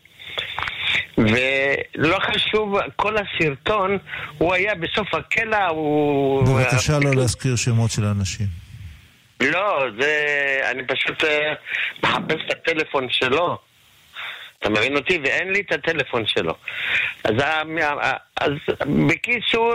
ולא 1.18 2.18
חשוב, 2.18 2.78
כל 2.96 3.14
הסרטון, 3.16 3.98
הוא 4.38 4.54
היה 4.54 4.74
בסוף 4.74 5.14
הקלע, 5.14 5.66
הוא... 5.66 6.46
בבקשה 6.46 6.98
לא 6.98 7.14
להזכיר 7.14 7.56
שמות 7.56 7.90
של 7.90 8.04
אנשים. 8.04 8.46
לא, 9.40 9.84
זה... 10.00 10.16
אני 10.70 10.86
פשוט 10.86 11.24
מחפש 12.02 12.40
את 12.46 12.50
הטלפון 12.50 13.06
שלו. 13.10 13.58
אתה 14.58 14.70
מבין 14.70 14.96
אותי? 14.96 15.18
ואין 15.24 15.52
לי 15.52 15.60
את 15.60 15.72
הטלפון 15.72 16.26
שלו. 16.26 16.54
אז, 17.24 17.34
אז 18.40 18.50
בקיצור, 19.08 19.74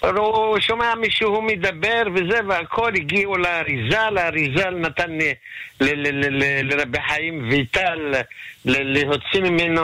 הוא 0.00 0.60
שומע 0.60 0.94
מישהו 0.94 1.42
מדבר 1.42 2.02
וזה 2.14 2.40
והכל, 2.48 2.92
הגיעו 2.94 3.36
לאריזל, 3.36 4.18
האריזל 4.18 4.70
נתן 4.70 5.18
לרבי 5.80 6.98
חיים 7.08 7.48
ויטל 7.50 8.12
להוציא 8.64 9.40
ממנו, 9.40 9.82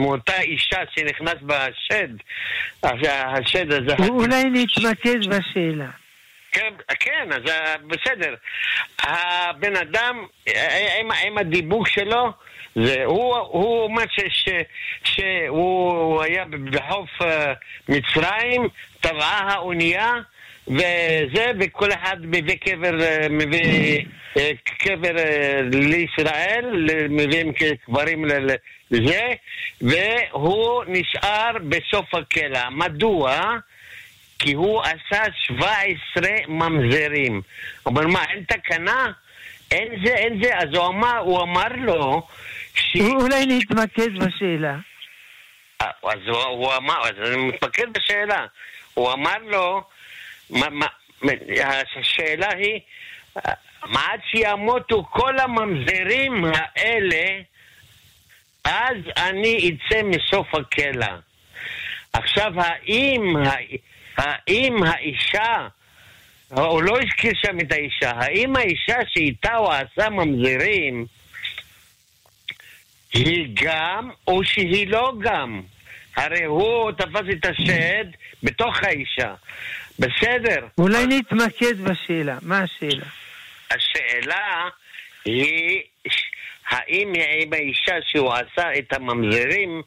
מאותה 0.00 0.40
אישה 0.40 0.80
שנכנס 0.94 1.34
בשד, 1.42 2.08
השד 2.82 3.72
הזה... 3.72 3.94
אולי 4.08 4.44
נתמקד 4.44 5.18
בשאלה. 5.26 5.86
כן, 6.52 6.74
כן, 7.00 7.28
אז 7.32 7.42
בסדר. 7.86 8.34
הבן 9.02 9.76
אדם, 9.76 10.26
עם, 11.00 11.10
עם 11.26 11.38
הדיבוק 11.38 11.88
שלו, 11.88 12.32
זה, 12.84 13.04
הוא, 13.04 13.36
הוא 13.36 13.82
אומר 13.84 14.04
שהוא 15.04 16.22
היה 16.22 16.44
בחוף 16.70 17.10
uh, 17.22 17.24
מצרים, 17.88 18.68
טבעה 19.00 19.52
האונייה 19.52 20.12
וזה, 20.68 21.52
וכל 21.60 21.92
אחד 21.92 22.16
מביא 22.20 22.56
קבר, 22.56 23.02
אה, 23.02 23.26
מביא 23.30 24.04
אה, 24.36 24.50
קבר 24.78 25.12
לישראל, 25.72 26.88
מביאים 27.10 27.52
קברים 27.86 28.24
לזה, 28.90 29.20
והוא 29.80 30.84
נשאר 30.86 31.50
בסוף 31.68 32.14
הקלע. 32.14 32.70
מדוע? 32.70 33.40
כי 34.38 34.52
הוא 34.52 34.82
עשה 34.82 35.22
17 35.32 36.30
ממזרים. 36.48 37.42
אומר, 37.86 38.06
מה, 38.06 38.24
אין 38.30 38.44
תקנה? 38.48 39.12
אין 39.70 39.88
זה, 40.04 40.14
אין 40.14 40.42
זה. 40.42 40.56
אז 40.58 40.68
הוא 40.74 40.86
אמר, 40.86 41.18
הוא 41.18 41.42
אמר 41.42 41.68
לו, 41.76 42.26
אולי 43.00 43.46
נתמקד 43.46 44.18
בשאלה. 44.18 44.76
אז 45.80 46.18
הוא, 46.26 46.42
הוא 46.42 46.74
אמר, 46.76 47.00
אז 47.02 47.28
אני 47.28 47.36
מתמקד 47.36 47.92
בשאלה. 47.92 48.46
הוא 48.94 49.12
אמר 49.12 49.38
לו, 49.46 49.82
מה, 50.50 50.70
מה, 50.70 50.86
השאלה 51.96 52.48
היא, 52.54 52.80
עד 53.82 54.20
שימותו 54.30 55.04
כל 55.10 55.38
הממזרים 55.38 56.44
האלה, 56.44 57.42
אז 58.64 58.96
אני 59.16 59.70
אצא 59.70 60.02
מסוף 60.02 60.54
הקלע. 60.54 61.16
עכשיו, 62.12 62.52
האם, 62.56 63.36
האם 64.16 64.82
האישה, 64.82 65.68
הוא 66.48 66.82
לא 66.82 66.98
הזכיר 67.02 67.32
שם 67.34 67.60
את 67.60 67.72
האישה, 67.72 68.10
האם 68.10 68.56
האישה 68.56 68.96
שאיתה 69.08 69.54
הוא 69.54 69.72
עשה 69.72 70.10
ממזרים, 70.10 71.06
היא 73.12 73.48
גם 73.54 74.10
או 74.26 74.44
שהיא 74.44 74.88
לא 74.88 75.12
גם? 75.20 75.62
הרי 76.16 76.44
הוא 76.44 76.92
תפס 76.92 77.24
את 77.32 77.46
השד 77.46 78.04
בתוך 78.42 78.82
האישה. 78.82 79.34
בסדר. 79.98 80.66
אולי 80.78 81.06
נתמקד 81.06 81.80
בשאלה. 81.80 82.38
מה 82.42 82.58
השאלה? 82.58 83.06
השאלה 83.70 84.68
היא, 85.24 85.80
האם 86.68 87.12
עם 87.42 87.52
האישה 87.52 87.94
שהוא 88.08 88.32
עשה 88.32 88.78
את 88.78 88.92
הממזרים, 88.92 89.82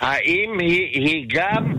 האם 0.00 0.58
היא, 0.58 0.86
היא 0.86 1.24
גם 1.28 1.72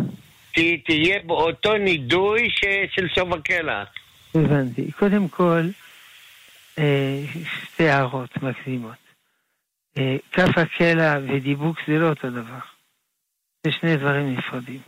תהיה 0.86 1.20
באותו 1.24 1.78
נידוי 1.78 2.50
ש, 2.50 2.66
של 2.96 3.08
סוף 3.16 3.32
הקלע? 3.32 3.84
הבנתי. 4.36 4.92
קודם 4.92 5.28
כל, 5.28 5.62
אה, 6.80 7.24
שתי 7.66 7.90
הערות 7.90 8.44
מקדימות. 8.44 9.03
אה, 9.98 10.16
כף 10.32 10.58
הקלע 10.58 11.18
ודיבוק 11.28 11.78
זה 11.88 11.94
לא 11.94 12.10
אותו 12.10 12.30
דבר. 12.30 12.60
זה 13.66 13.72
שני 13.72 13.98
דברים 13.98 14.34
נפרדים. 14.34 14.82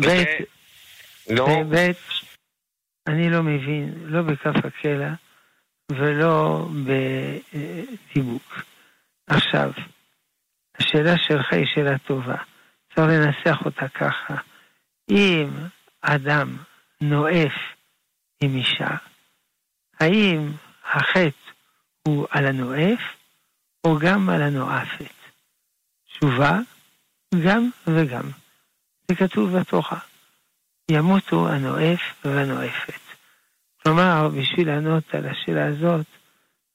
ב', 0.00 0.24
לא. 1.30 1.46
ב', 1.70 1.92
אני 3.06 3.30
לא 3.30 3.42
מבין, 3.42 3.94
לא 4.04 4.22
בכף 4.22 4.64
הקלע 4.64 5.14
ולא 5.92 6.68
בדיבוק. 6.86 8.62
עכשיו, 9.26 9.70
השאלה 10.78 11.18
שלך 11.18 11.52
היא 11.52 11.66
שאלה 11.74 11.98
טובה. 11.98 12.36
צריך 12.94 13.08
לנסח 13.08 13.58
אותה 13.64 13.88
ככה. 13.88 14.34
אם 15.10 15.48
אדם 16.02 16.56
נואף 17.00 17.52
עם 18.42 18.56
אישה, 18.56 18.96
האם 20.00 20.52
החטא 20.84 21.50
הוא 22.08 22.26
על 22.30 22.46
הנואף 22.46 23.15
או 23.86 23.98
גם 23.98 24.30
על 24.30 24.42
הנואפת? 24.42 25.14
תשובה, 26.08 26.58
גם 27.44 27.70
וגם. 27.86 28.30
זה 29.08 29.14
כתוב 29.14 29.58
בתורה. 29.58 29.98
ימותו 30.90 31.48
הנואף 31.48 32.00
והנואפת. 32.24 33.00
כלומר, 33.82 34.28
בשביל 34.28 34.68
לענות 34.68 35.14
על 35.14 35.26
השאלה 35.26 35.66
הזאת, 35.66 36.06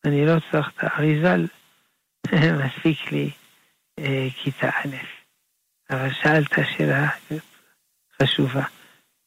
אני 0.05 0.25
לא 0.25 0.35
צריך 0.51 0.69
את 0.69 0.83
האריזל, 0.83 1.47
מספיק 2.65 3.11
לי 3.11 3.31
אה, 3.99 4.27
כיתה 4.43 4.69
א'. 4.69 4.95
אבל 5.89 6.13
שאלת 6.13 6.51
שאלה 6.77 7.09
חשובה. 8.21 8.63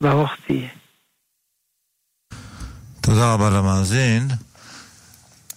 ברוך 0.02 0.32
תהיה. 0.46 0.68
תודה 3.00 3.34
רבה 3.34 3.50
למאזין. 3.50 4.28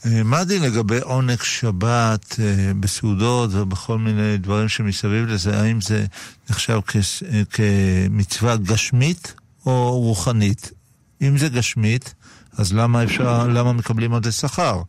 אה, 0.08 0.24
מה 0.24 0.44
דין 0.44 0.64
לגבי 0.64 1.00
עונג 1.00 1.42
שבת 1.42 2.40
אה, 2.40 2.72
בסעודות 2.80 3.50
ובכל 3.54 3.98
מיני 3.98 4.38
דברים 4.38 4.68
שמסביב 4.68 5.26
לזה? 5.26 5.62
האם 5.62 5.82
זה 5.82 6.06
נחשב 6.50 6.74
אה, 6.74 7.42
כמצווה 7.46 8.58
גשמית 8.58 9.36
או 9.66 10.00
רוחנית? 10.00 10.72
אם 11.22 11.38
זה 11.38 11.50
גשמית, 11.50 12.14
אז 12.58 12.74
למה 12.74 13.04
אפשר, 13.04 13.48
למה 13.48 13.74
מקבלים 13.74 14.14
על 14.14 14.24
זה 14.24 14.32
שכר? 14.32 14.82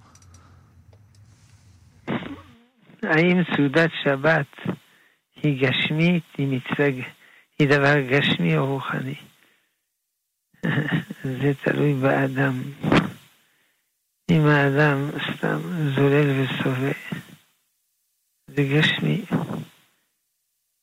האם 3.02 3.42
סעודת 3.56 3.90
שבת 4.04 4.56
היא 5.42 5.68
גשמית, 5.68 6.24
היא 6.38 6.46
מצווה, 6.46 6.88
היא 7.58 7.68
דבר 7.68 8.00
גשמי 8.00 8.56
או 8.56 8.66
רוחני? 8.66 9.14
זה 11.40 11.52
תלוי 11.64 11.94
באדם. 11.94 12.62
אם 14.30 14.46
האדם 14.46 15.10
סתם 15.34 15.58
זולל 15.94 16.40
וסובל, 16.40 16.92
זה 18.46 18.62
גשמי. 18.62 19.24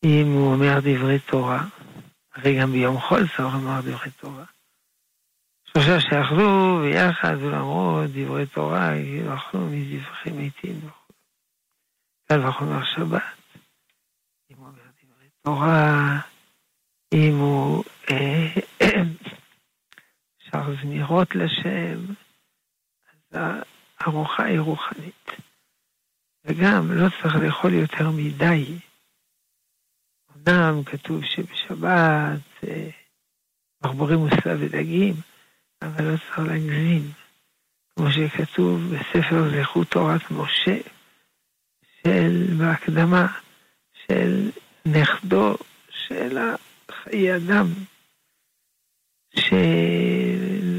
אם 0.03 0.31
הוא 0.34 0.53
אומר 0.53 0.79
דברי 0.79 1.19
תורה, 1.19 1.63
הרי 2.34 2.60
גם 2.60 2.71
ביום 2.71 2.99
חול 2.99 3.27
צריך 3.27 3.53
לומר 3.53 3.81
דברי 3.81 4.12
תורה. 4.12 4.45
שלושה 5.65 6.01
שאכלו 6.01 6.79
ביחד 6.81 7.36
ולמרות 7.39 8.10
דברי 8.10 8.45
תורה, 8.45 8.91
אכלו 9.36 9.60
מזבחים 9.71 10.39
מתים 10.39 10.77
וכו'. 10.77 11.13
קל 12.27 12.47
וחומר 12.47 12.86
שבת. 12.86 13.21
אם 14.51 14.58
הוא 14.58 14.67
אומר 14.67 14.81
דברי 15.03 15.27
תורה, 15.41 16.19
אם 17.13 17.36
הוא 17.39 17.84
אה, 18.10 18.47
שר 20.51 20.75
זמירות 20.81 21.36
לשם, 21.36 22.13
הארוחה 23.36 24.43
היא 24.43 24.60
רוחנית. 24.60 25.32
וגם 26.45 26.91
לא 26.91 27.08
צריך 27.21 27.36
לאכול 27.36 27.74
יותר 27.74 28.10
מדי. 28.10 28.65
אמנם 30.36 30.84
כתוב 30.84 31.26
שבשבת 31.26 32.39
אה, 32.67 32.89
מחבורים 33.84 34.19
מוסה 34.19 34.56
ודגים, 34.60 35.13
אבל 35.82 36.04
לא 36.04 36.17
צריך 36.17 36.39
להגזים. 36.39 37.12
כמו 37.95 38.12
שכתוב 38.12 38.82
בספר 38.93 39.62
זכות 39.62 39.88
תורת 39.88 40.32
משה, 40.32 40.78
של, 42.04 42.45
בהקדמה, 42.58 43.28
של 43.93 44.50
נכדו 44.86 45.58
של 45.89 46.38
חיי 46.91 47.36
אדם, 47.36 47.67
ש... 49.36 49.54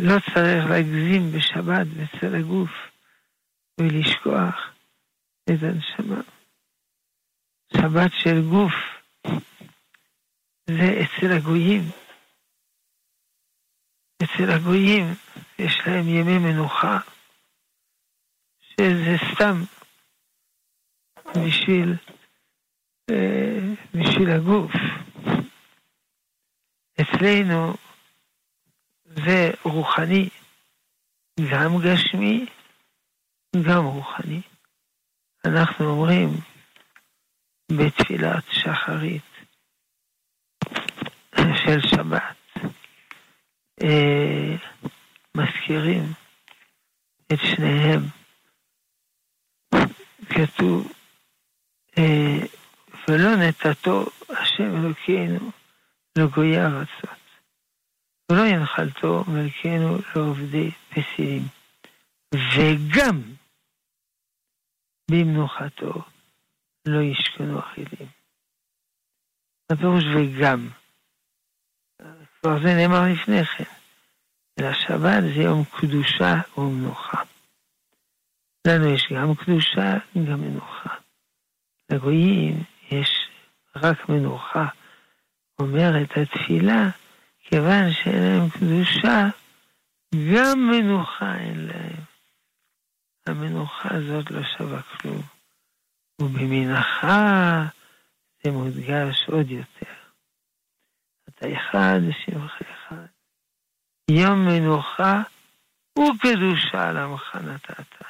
לא 0.06 0.16
צריך 0.34 0.66
להגזים 0.70 1.32
בשבת 1.32 1.86
אצל 2.04 2.34
הגוף 2.34 2.70
ולשכוח 3.80 4.54
את 5.44 5.62
הנשמה. 5.62 6.20
שבת 7.72 8.10
של 8.18 8.42
גוף 8.50 8.72
זה 10.66 11.02
אצל 11.02 11.32
הגויים. 11.32 11.82
אצל 14.22 14.50
הגויים 14.50 15.04
יש 15.58 15.80
להם 15.86 16.08
ימי 16.08 16.38
מנוחה, 16.38 16.98
שזה 18.60 19.16
סתם 19.32 19.62
בשביל, 21.36 21.94
אה, 23.10 23.58
בשביל 23.94 24.30
הגוף. 24.30 24.72
אצלנו 27.00 27.85
זה 29.24 29.50
רוחני, 29.62 30.28
גם 31.52 31.70
גשמי, 31.84 32.46
גם 33.68 33.84
רוחני. 33.84 34.40
אנחנו 35.44 35.86
אומרים 35.86 36.28
בתפילת 37.72 38.44
שחרית 38.50 39.22
של 41.36 41.80
שבת, 41.80 42.36
אה, 43.82 44.56
מזכירים 45.34 46.02
את 47.32 47.38
שניהם. 47.38 48.00
כתוב, 50.28 50.92
אה, 51.98 52.38
ולא 53.08 53.36
נתתו 53.36 54.06
השם 54.28 54.76
אלוקינו 54.76 55.50
לגויי 56.18 56.64
ארצות. 56.64 57.25
ולא 58.32 58.46
ינחלתו 58.46 59.24
מלכנו 59.28 59.98
לעובדי 60.16 60.70
פסילים. 60.70 61.42
וגם 62.34 63.22
במנוחתו 65.10 66.02
לא 66.86 67.00
ישכנו 67.02 67.60
אכילים. 67.60 68.08
הפירוש 69.72 70.04
וגם. 70.16 70.68
כבר 72.40 72.58
זה 72.62 72.74
נאמר 72.74 73.02
לפני 73.12 73.44
כן. 73.44 73.64
אלא 74.60 74.72
שבת 74.74 75.22
זה 75.22 75.42
יום 75.42 75.64
קדושה 75.64 76.34
ומנוחה. 76.58 77.22
לנו 78.66 78.94
יש 78.94 79.08
גם 79.12 79.34
קדושה, 79.34 79.92
גם 80.30 80.40
מנוחה. 80.40 80.94
לגויים 81.92 82.64
יש 82.90 83.28
רק 83.76 84.08
מנוחה. 84.08 84.68
אומרת 85.58 86.08
התפילה, 86.16 86.90
כיוון 87.48 87.92
שאין 87.92 88.22
להם 88.22 88.50
קדושה, 88.50 89.28
גם 90.34 90.70
מנוחה 90.70 91.38
אין 91.38 91.66
להם. 91.66 92.02
המנוחה 93.26 93.88
הזאת 93.94 94.30
לא 94.30 94.40
שווה 94.58 94.82
כלום. 94.82 95.22
ובמנחה 96.20 97.64
זה 98.42 98.50
מודגש 98.50 99.28
עוד 99.28 99.50
יותר. 99.50 99.94
אתה 101.28 101.46
אחד 101.52 101.98
ושמך 102.08 102.62
אחד. 102.62 103.06
יום 104.10 104.46
מנוחה 104.48 105.22
וקדושה 105.98 106.92
לעמך 106.92 107.34
נתת. 107.34 108.02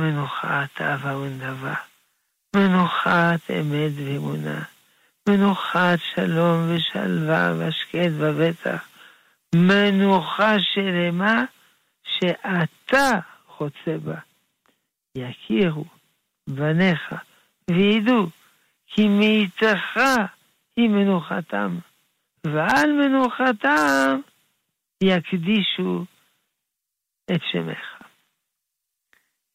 מנוחת 0.00 0.80
אהבה 0.80 1.16
ונדבה, 1.16 1.74
מנוחת 2.56 3.50
אמת 3.50 3.92
ואמונה, 3.96 4.62
מנוחת 5.30 5.98
שלום 6.14 6.70
ושלווה 6.70 7.52
והשקט 7.58 8.10
בבטח, 8.20 8.88
מנוחה 9.54 10.56
שלמה 10.60 11.44
שאתה 12.02 13.18
רוצה 13.58 13.98
בה. 14.04 14.18
יכירו 15.14 15.84
בניך 16.46 17.14
וידעו 17.70 18.26
כי 18.86 19.08
מאיתך 19.08 20.00
היא 20.76 20.88
מנוחתם, 20.88 21.78
ועל 22.44 22.92
מנוחתם 22.92 24.20
יקדישו 25.02 26.04
את 27.32 27.40
שמך. 27.52 28.02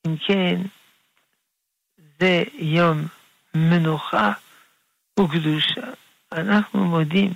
אם 0.07 0.15
כן, 0.27 0.61
זה 2.19 2.43
יום 2.53 2.97
מנוחה 3.55 4.33
וקדושה. 5.19 5.93
אנחנו 6.31 6.85
מודים 6.85 7.33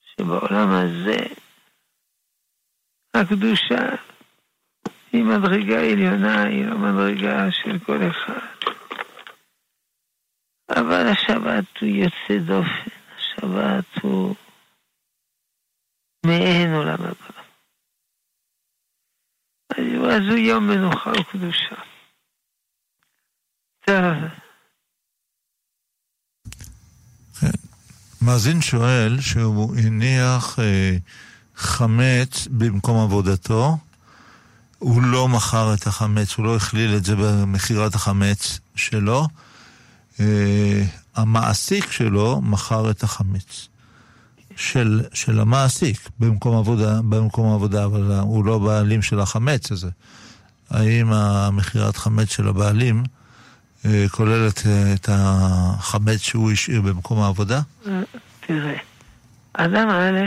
שבעולם 0.00 0.68
הזה 0.70 1.34
הקדושה 3.14 3.96
היא 5.12 5.24
מדרגה 5.24 5.80
עליונה, 5.92 6.42
היא 6.42 6.66
לא 6.66 6.78
מדרגה 6.78 7.52
של 7.52 7.78
כל 7.86 7.98
אחד. 8.10 8.70
אבל 10.68 11.06
השבת 11.12 11.78
הוא 11.80 11.88
יוצא 11.88 12.38
דופן, 12.46 12.90
השבת 13.16 14.02
הוא 14.02 14.34
מעין 16.26 16.74
עולם 16.74 16.98
הבא. 17.00 17.40
אז 20.14 20.22
הוא 20.28 20.38
יום 20.38 20.68
מנוחה 20.68 21.10
וקדושה. 21.10 21.76
טוב. 23.86 24.39
מאזין 28.30 28.62
שואל 28.62 29.20
שהוא 29.20 29.76
הניח 29.76 30.58
אה, 30.58 30.96
חמץ 31.56 32.48
במקום 32.50 33.02
עבודתו, 33.02 33.78
הוא 34.78 35.02
לא 35.02 35.28
מכר 35.28 35.74
את 35.74 35.86
החמץ, 35.86 36.34
הוא 36.34 36.44
לא 36.44 36.56
הכליל 36.56 36.96
את 36.96 37.04
זה 37.04 37.16
במכירת 37.16 37.94
החמץ 37.94 38.60
שלו. 38.74 39.28
אה, 40.20 40.84
המעסיק 41.16 41.90
שלו 41.90 42.40
מכר 42.40 42.90
את 42.90 43.02
החמץ. 43.02 43.68
של, 44.56 45.02
של 45.12 45.40
המעסיק 45.40 46.08
במקום 46.18 46.56
עבודה, 46.56 47.02
במקום 47.02 47.54
עבודה, 47.54 47.84
אבל 47.84 48.12
הוא 48.12 48.44
לא 48.44 48.58
בעלים 48.58 49.02
של 49.02 49.20
החמץ 49.20 49.72
הזה. 49.72 49.90
האם 50.70 51.12
המכירת 51.12 51.96
חמץ 51.96 52.28
של 52.32 52.48
הבעלים 52.48 53.04
אה, 53.84 54.06
כוללת 54.10 54.66
אה, 54.66 54.94
את 54.94 55.08
החמץ 55.12 56.20
שהוא 56.20 56.52
השאיר 56.52 56.80
במקום 56.80 57.18
העבודה? 57.18 57.60
תראה, 58.50 58.78
אדם 59.52 59.88
א' 59.88 60.18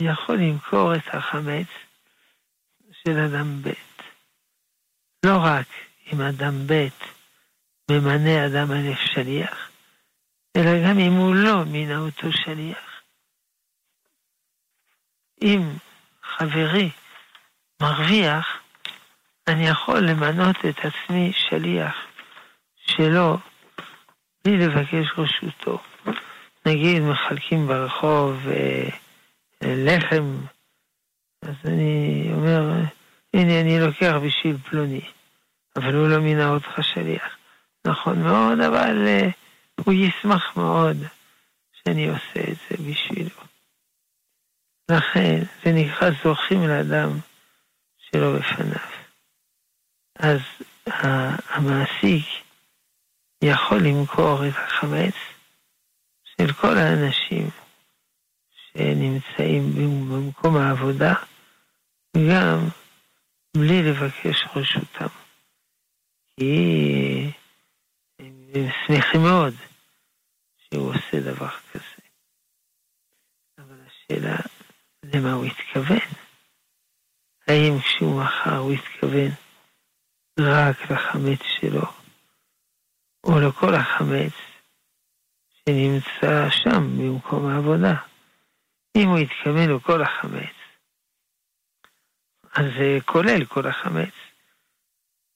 יכול 0.00 0.36
למכור 0.36 0.94
את 0.94 1.14
החמץ 1.14 1.66
של 2.92 3.18
אדם 3.18 3.62
ב'. 3.62 3.72
לא 5.26 5.38
רק 5.44 5.66
אם 6.12 6.20
אדם 6.20 6.66
ב' 6.66 6.88
ממנה 7.90 8.46
אדם 8.46 8.72
א' 8.72 9.06
שליח, 9.14 9.70
אלא 10.56 10.70
גם 10.88 10.98
אם 10.98 11.12
הוא 11.12 11.34
לא 11.34 11.64
מינה 11.64 11.98
אותו 11.98 12.32
שליח. 12.32 13.02
אם 15.42 15.60
חברי 16.22 16.90
מרוויח, 17.82 18.46
אני 19.48 19.68
יכול 19.68 19.98
למנות 19.98 20.56
את 20.56 20.78
עצמי 20.78 21.32
שליח 21.32 21.96
שלו 22.76 23.38
בלי 24.44 24.56
לבקש 24.56 25.18
רשותו. 25.18 25.82
נגיד 26.68 27.02
מחלקים 27.02 27.66
ברחוב 27.66 28.48
אה, 28.48 28.88
לחם, 29.62 30.36
אז 31.42 31.54
אני 31.64 32.28
אומר, 32.34 32.70
הנה 33.34 33.60
אני 33.60 33.80
לוקח 33.80 34.14
בשביל 34.26 34.56
פלוני, 34.58 35.00
אבל 35.76 35.94
הוא 35.94 36.08
לא 36.08 36.18
מינה 36.18 36.48
אותך 36.48 36.82
שליח. 36.82 37.36
נכון 37.86 38.22
מאוד, 38.22 38.60
אבל 38.60 39.06
אה, 39.06 39.28
הוא 39.84 39.94
ישמח 39.94 40.56
מאוד 40.56 40.96
שאני 41.72 42.08
עושה 42.08 42.40
את 42.52 42.56
זה 42.70 42.90
בשבילו. 42.90 43.40
לכן 44.90 45.38
זה 45.64 45.72
נקרא 45.72 46.10
זוכים 46.24 46.68
לאדם 46.68 47.10
שלא 47.98 48.38
בפניו. 48.38 48.88
אז 50.18 50.40
המעסיק 51.48 52.24
יכול 53.44 53.78
למכור 53.78 54.46
את 54.46 54.54
החמץ 54.56 55.14
של 56.40 56.52
כל 56.52 56.76
האנשים 56.78 57.50
שנמצאים 58.50 59.72
במקום 59.74 60.56
העבודה, 60.56 61.14
גם 62.30 62.58
בלי 63.56 63.82
לבקש 63.82 64.44
רשותם. 64.56 65.06
כי 66.36 67.30
הם 68.18 68.50
שמחים 68.86 69.20
מאוד 69.22 69.54
שהוא 70.56 70.90
עושה 70.90 71.20
דבר 71.20 71.50
כזה. 71.72 72.02
אבל 73.58 73.76
השאלה 73.86 74.36
למה 75.04 75.32
הוא 75.32 75.44
התכוון. 75.44 76.08
האם 77.48 77.78
כשהוא 77.80 78.22
מכר 78.22 78.56
הוא 78.56 78.72
התכוון 78.72 79.30
רק 80.40 80.90
לחמץ 80.90 81.40
שלו, 81.60 81.82
או 83.24 83.40
לכל 83.40 83.74
החמץ 83.74 84.47
שנמצא 85.68 86.50
שם 86.50 86.98
במקום 86.98 87.46
העבודה. 87.46 87.94
אם 88.96 89.08
הוא 89.08 89.18
התכוון 89.18 89.76
לכל 89.76 90.02
החמץ, 90.02 90.54
אז 92.54 92.64
זה 92.78 92.98
כולל 93.04 93.44
כל 93.44 93.66
החמץ, 93.66 94.14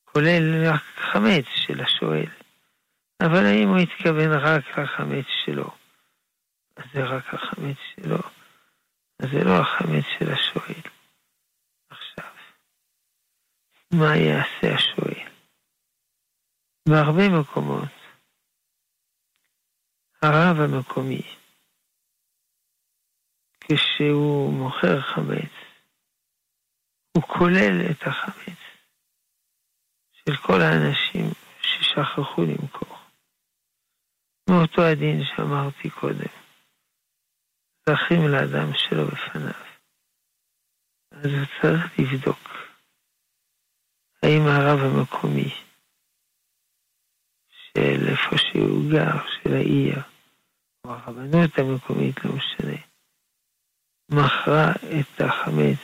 כולל 0.05 0.67
רק 0.67 0.83
חמץ 0.97 1.45
של 1.55 1.81
השואל. 1.81 2.31
אבל 3.23 3.47
האם 3.47 3.69
הוא 3.69 3.79
התכוון 3.79 4.33
רק 4.33 4.79
לחמץ 4.79 5.27
שלו, 5.45 5.71
אז 6.77 6.85
זה 6.95 7.05
רק 7.05 7.35
החמץ 7.35 7.77
שלו. 7.97 8.19
אז 9.19 9.29
זה 9.33 9.45
לא 9.45 9.61
החמץ 9.61 10.05
של 10.19 10.33
השואל. 10.33 10.83
עכשיו, 11.91 12.33
מה 13.91 14.17
יעשה 14.17 14.75
השואל? 14.75 15.29
בהרבה 16.89 17.29
מקומות, 17.29 18.02
הרב 20.23 20.57
המקומי, 20.61 21.23
כשהוא 23.61 24.53
מוכר 24.53 25.01
חמץ, 25.01 25.53
הוא 27.17 27.23
כולל 27.23 27.91
את 27.91 28.03
החמץ 28.07 28.59
של 30.13 30.37
כל 30.37 30.61
האנשים 30.61 31.27
ששכחו 31.63 32.43
למכור. 32.43 32.99
מאותו 34.51 34.83
הדין 34.83 35.25
שאמרתי 35.25 35.91
קודם. 35.91 36.33
זכים 37.89 38.29
לאדם 38.29 38.75
שלא 38.75 39.05
בפניו. 39.05 39.65
אז 41.11 41.27
הוא 41.27 41.47
צריך 41.61 41.99
לבדוק 41.99 42.49
האם 44.23 44.43
הרב 44.47 44.79
המקומי 44.81 45.55
של 47.49 48.09
איפה 48.09 48.37
שהוא 48.39 48.91
גר, 48.93 49.29
של 49.29 49.55
העיר, 49.55 50.12
הרבנות 50.85 51.59
המקומית, 51.59 52.25
לא 52.25 52.33
משנה, 52.33 52.77
מכרה 54.09 54.73
את 54.73 55.21
החמץ 55.21 55.79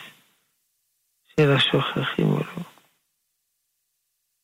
של 1.27 1.51
השוכחים 1.57 2.27
או 2.27 2.39
לא. 2.39 2.63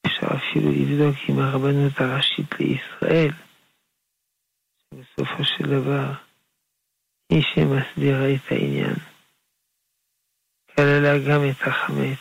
אפשר 0.06 0.26
אפילו 0.26 0.70
לבדוק 0.70 1.16
עם 1.28 1.38
הרבנות 1.38 1.92
הראשית 1.98 2.60
לישראל, 2.60 3.32
שבסופו 4.78 5.44
של 5.44 5.64
דבר 5.64 6.12
היא 7.32 7.42
שמסדירה 7.42 8.34
את 8.34 8.52
העניין. 8.52 8.96
כללה 10.76 11.12
גם 11.28 11.40
את 11.50 11.68
החמץ 11.68 12.18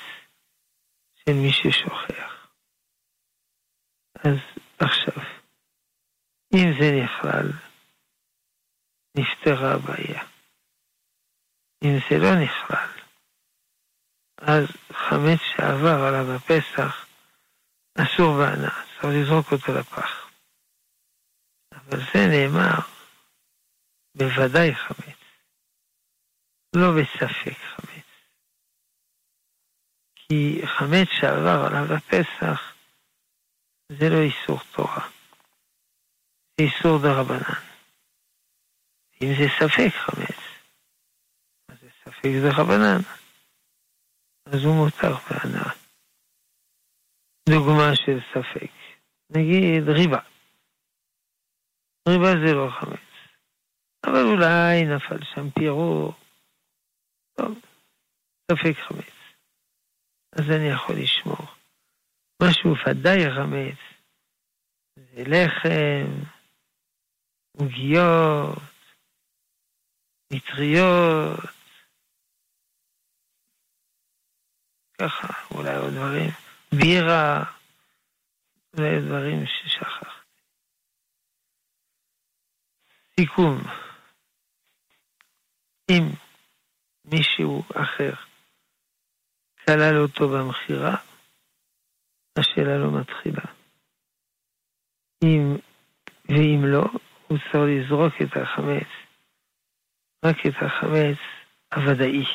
של 1.15 1.33
מי 1.33 1.51
ששוכח. 1.53 2.47
אז 4.15 4.37
עכשיו, 4.79 5.23
אם 6.53 6.67
זה 6.79 6.91
נכלל, 7.03 7.72
נפתרה 9.17 9.73
הבעיה. 9.73 10.23
אם 11.83 11.97
זה 12.09 12.17
לא 12.17 12.43
נכלל, 12.43 12.89
אז 14.37 14.67
חמץ 14.93 15.39
שעבר 15.39 15.99
עליו 16.07 16.35
הפסח, 16.35 17.05
אסור 17.97 18.37
בענה, 18.37 18.69
צריך 18.69 19.05
לזרוק 19.05 19.51
אותו 19.51 19.73
לפח. 19.79 20.29
אבל 21.73 21.99
זה 21.99 22.27
נאמר, 22.29 22.79
בוודאי 24.15 24.75
חמץ, 24.75 25.19
לא 26.75 26.87
בספק 27.01 27.57
חמץ. 27.57 28.05
כי 30.15 30.61
חמץ 30.65 31.07
שעבר 31.19 31.65
עליו 31.67 31.93
הפסח 31.97 32.73
זה 33.89 34.09
לא 34.09 34.21
איסור 34.21 34.59
תורה, 34.75 35.09
זה 36.57 36.65
איסור 36.65 36.99
דרבנן. 37.01 37.72
אם 39.23 39.33
זה 39.37 39.45
ספק 39.59 39.93
חמץ, 39.95 40.39
אז 41.69 41.79
זה 41.81 41.89
ספק 41.89 42.29
דרבנן, 42.43 43.01
אז 44.45 44.63
הוא 44.63 44.75
מותר 44.75 45.13
בהנאה. 45.29 45.71
דוגמה 47.49 47.95
של 47.95 48.19
ספק, 48.33 48.71
נגיד 49.29 49.89
ריבה. 49.89 50.19
ריבה 52.09 52.31
זה 52.45 52.53
לא 52.53 52.69
חמץ, 52.79 53.09
אבל 54.05 54.23
אולי 54.23 54.83
נפל 54.95 55.25
שם 55.35 55.49
פירו, 55.49 56.11
טוב, 57.37 57.59
ספק 58.51 58.77
חמץ. 58.87 59.13
אז 60.31 60.49
אני 60.49 60.69
יכול 60.69 60.95
לשמור. 60.95 61.47
משהו 62.43 62.73
ודאי 62.87 63.31
חמץ, 63.35 63.77
זה 64.95 65.23
לחם, 65.27 66.23
עוגיות, 67.57 68.72
מטריות, 70.33 71.39
ככה, 75.01 75.27
אולי 75.51 75.75
עוד 75.75 75.93
דברים, 75.93 76.29
בירה, 76.71 77.43
אולי 78.73 79.01
דברים 79.01 79.45
ששכחתי. 79.45 80.09
סיכום, 83.19 83.57
אם 85.91 86.03
מישהו 87.05 87.63
אחר 87.75 88.13
כלל 89.65 89.97
אותו 89.97 90.29
במכירה, 90.29 90.95
השאלה 92.39 92.77
לא 92.77 92.99
מתחילה. 92.99 93.43
אם, 95.23 95.57
ואם 96.29 96.61
לא, 96.65 96.83
הוא 97.27 97.37
צריך 97.37 97.63
לזרוק 97.67 98.13
את 98.21 98.37
החמץ, 98.37 99.02
רק 100.23 100.45
את 100.47 100.53
החמץ 100.61 101.17
הוודאי. 101.73 102.25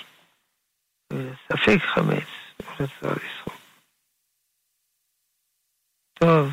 ספק 1.48 1.82
חמץ, 1.94 2.28
הוא 2.56 2.66
צריך 2.76 3.02
לזרוק. 3.02 3.60
טוב. 6.14 6.50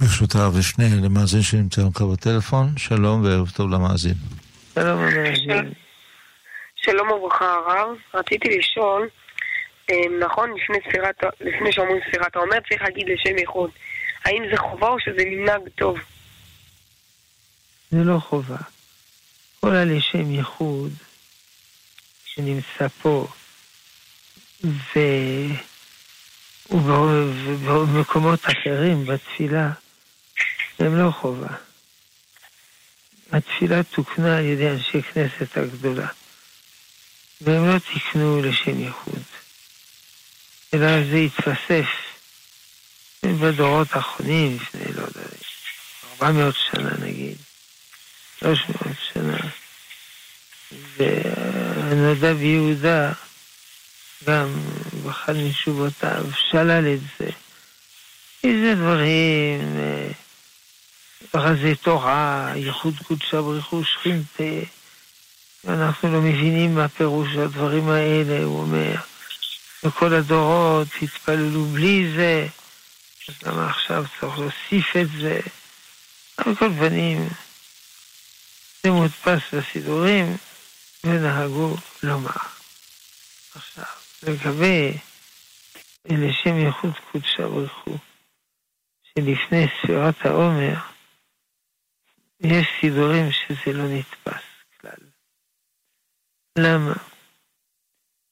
ברשות 0.00 0.34
הרב 0.34 0.56
ושני 0.56 0.84
למאזין 1.04 1.42
שנמצא 1.42 1.82
במקו 1.82 2.12
בטלפון, 2.12 2.76
שלום 2.76 3.24
וערב 3.24 3.50
טוב 3.50 3.70
למאזין. 3.70 4.14
שלום 4.74 4.98
המאזין. 4.98 5.72
שלום 6.76 7.10
וברכה 7.10 7.54
הרב, 7.54 7.96
רציתי 8.14 8.58
לשאול, 8.58 9.08
נכון 10.20 10.50
לפני, 10.50 10.76
ספירת, 10.88 11.16
לפני 11.40 11.72
שאומרים 11.72 12.00
ספירת 12.08 12.36
העומר 12.36 12.56
צריך 12.68 12.82
להגיד 12.82 13.06
לשם 13.08 13.38
ייחוד, 13.38 13.70
האם 14.24 14.42
זה 14.50 14.56
חובה 14.56 14.88
או 14.88 15.00
שזה 15.00 15.24
מנהג 15.26 15.68
טוב? 15.74 15.98
זה 17.90 18.04
לא 18.04 18.18
חובה. 18.18 18.56
כל 19.64 19.76
הלשם 19.76 20.30
ייחוד 20.30 20.92
שנמצא 22.24 22.88
פה 23.02 23.28
ו... 24.64 24.98
ובמקומות 26.70 28.40
אחרים 28.44 29.06
בתפילה 29.06 29.70
הם 30.78 30.96
לא 30.98 31.10
חובה. 31.10 31.56
התפילה 33.32 33.82
תוקנה 33.82 34.38
על 34.38 34.44
ידי 34.44 34.70
אנשי 34.70 35.02
כנסת 35.02 35.56
הגדולה. 35.56 36.08
והם 37.40 37.68
לא 37.68 37.78
תיקנו 37.78 38.42
לשם 38.42 38.80
ייחוד, 38.80 39.22
אלא 40.74 41.04
זה 41.10 41.16
התווסף 41.16 41.86
בדורות 43.22 43.88
האחרונים, 43.92 44.56
לפני, 44.56 44.92
לא 44.92 45.02
יודע, 45.02 45.28
400 46.12 46.54
שנה 46.56 46.90
נגיד, 47.06 47.36
300 48.42 48.96
שנה, 49.12 49.38
והנודע 50.96 52.32
ביהודה, 52.32 53.12
גם 54.24 54.48
באחד 55.04 55.36
מתשובותיו, 55.36 56.24
שלל 56.50 56.94
את 56.94 57.00
זה. 57.18 57.30
איזה 58.44 58.74
דברים, 58.74 59.76
רזי 61.34 61.74
תורה, 61.74 62.52
ייחוד 62.56 62.94
קודשה 63.06 63.42
בריחו 63.42 63.84
שכינתה, 63.84 64.68
ואנחנו 65.64 66.12
לא 66.12 66.20
מבינים 66.20 66.74
מה 66.74 66.88
פירוש 66.88 67.28
הדברים 67.36 67.88
האלה, 67.88 68.44
הוא 68.44 68.60
אומר. 68.60 68.94
וכל 69.84 70.14
הדורות 70.14 70.88
התפללו 71.02 71.64
בלי 71.64 72.12
זה, 72.16 72.46
אז 73.28 73.34
למה 73.42 73.70
עכשיו 73.70 74.04
צריך 74.20 74.38
להוסיף 74.38 74.96
את 74.96 75.08
זה? 75.20 75.40
על 76.36 76.54
כל 76.54 76.70
פנים, 76.78 77.28
זה 78.82 78.90
מודפס 78.90 79.54
בסידורים, 79.54 80.36
ונהגו 81.04 81.76
לומר. 82.02 82.30
עכשיו, 83.54 83.84
לגבי 84.22 84.98
לשם 86.06 86.56
ייחוד 86.56 86.98
קודשה 87.12 87.48
ברכו, 87.48 87.98
שלפני 89.02 89.66
ספירת 89.82 90.26
העומר, 90.26 90.74
יש 92.40 92.66
סידורים 92.80 93.32
שזה 93.32 93.72
לא 93.72 93.84
נתפס 93.88 94.42
כלל. 94.80 95.06
למה? 96.58 96.94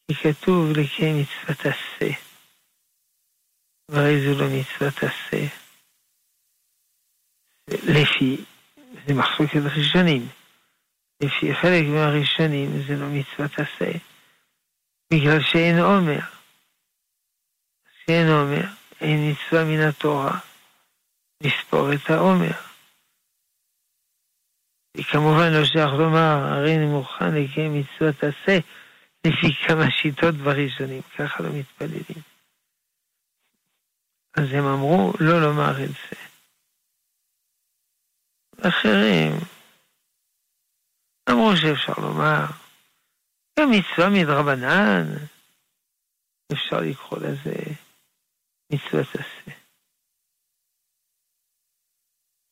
כי 0.09 0.15
כתוב 0.15 0.71
לקיים 0.77 1.17
מצוות 1.23 1.61
עשה, 1.61 2.13
והרי 3.89 4.21
זו 4.21 4.41
לא 4.41 4.47
מצוות 4.49 4.95
עשה. 4.97 5.47
לפי, 7.69 8.45
זה 9.07 9.15
מחלוקת 9.15 9.61
ראשונים, 9.77 10.29
לפי 11.21 11.55
חלק 11.55 11.85
מהראשונים 11.95 12.83
זה 12.87 12.97
לא 12.97 13.07
מצוות 13.07 13.53
עשה, 13.53 13.99
בגלל 15.13 15.41
שאין 15.43 15.79
עומר. 15.79 16.21
שאין 18.05 18.29
עומר, 18.29 18.67
אין 19.01 19.31
מצווה 19.31 19.65
מן 19.65 19.89
התורה 19.89 20.39
לספור 21.43 21.93
את 21.93 22.11
העומר. 22.11 22.71
וכמובן 24.97 25.53
לא 25.53 25.65
שייך 25.65 25.93
לומר, 25.99 26.37
הרי 26.53 26.77
אני 26.77 26.87
מוכן 26.87 27.35
לקיים 27.35 27.81
מצוות 27.81 28.17
עשה 28.17 28.59
לפי 29.27 29.67
כמה 29.67 29.91
שיטות 29.91 30.35
בראשונים, 30.35 31.03
ככה 31.19 31.43
לא 31.43 31.49
מתפללים. 31.53 32.23
אז 34.37 34.53
הם 34.53 34.65
אמרו 34.65 35.13
לא 35.21 35.41
לומר 35.41 35.85
את 35.85 35.89
זה. 35.89 36.17
אחרים 38.69 39.60
אמרו 41.31 41.57
שאפשר 41.57 41.93
לומר, 42.03 42.45
גם 43.61 43.71
מצווה 43.71 44.09
מדרבנן, 44.11 45.07
אפשר 46.53 46.81
לקרוא 46.81 47.19
לזה 47.19 47.55
מצוות 48.73 49.07
עשה. 49.15 49.53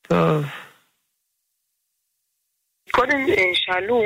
טוב. 0.02 0.44
קודם 2.90 3.18
שאלו 3.54 4.02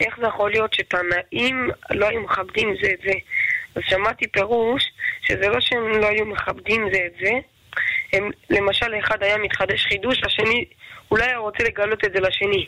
איך 0.00 0.16
זה 0.20 0.26
יכול 0.26 0.50
להיות 0.50 0.74
שתנאים 0.74 1.70
לא 1.90 2.06
היו 2.06 2.20
מכבדים 2.20 2.74
זה 2.82 2.90
את 2.92 3.00
זה. 3.04 3.12
אז 3.74 3.82
שמעתי 3.86 4.28
פירוש 4.28 4.82
שזה 5.22 5.48
לא 5.48 5.60
שהם 5.60 6.00
לא 6.00 6.06
היו 6.06 6.26
מכבדים 6.26 6.88
זה 6.92 6.98
את 7.06 7.12
זה, 7.20 7.30
הם, 8.12 8.30
למשל 8.50 8.98
אחד 8.98 9.22
היה 9.22 9.38
מתחדש 9.38 9.86
חידוש, 9.86 10.22
השני 10.24 10.64
אולי 11.10 11.24
היה 11.24 11.38
רוצה 11.38 11.64
לגלות 11.64 12.04
את 12.04 12.12
זה 12.12 12.20
לשני. 12.20 12.66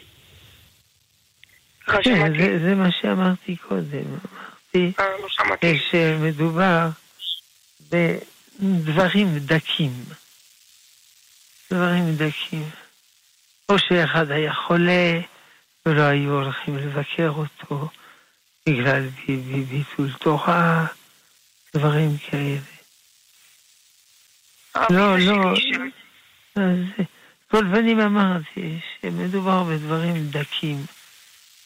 כן, 1.86 2.38
זה, 2.38 2.58
זה 2.58 2.74
מה 2.74 2.88
שאמרתי 3.00 3.56
קודם. 3.56 4.04
אמרתי 4.76 4.92
אה, 4.98 5.72
לא. 5.72 5.78
שמדובר 5.90 6.88
בדברים 7.90 9.38
דקים. 9.38 9.92
דברים 11.70 12.16
דקים. 12.16 12.70
או 13.68 13.78
שאחד 13.78 14.30
היה 14.30 14.54
חולה 14.54 15.20
ולא 15.86 16.02
היו 16.02 16.32
הולכים 16.32 16.76
לבקר 16.76 17.28
אותו 17.28 17.88
בגלל 18.68 19.08
ביטול 19.68 20.12
תורה, 20.12 20.86
דברים 21.74 22.16
כאלה. 22.30 22.58
לא, 24.90 25.18
לא, 25.18 25.54
אז 26.56 26.78
כל 27.50 27.64
פנים 27.74 28.00
אמרתי 28.00 28.80
שמדובר 29.00 29.62
בדברים 29.62 30.26
דקים. 30.30 30.86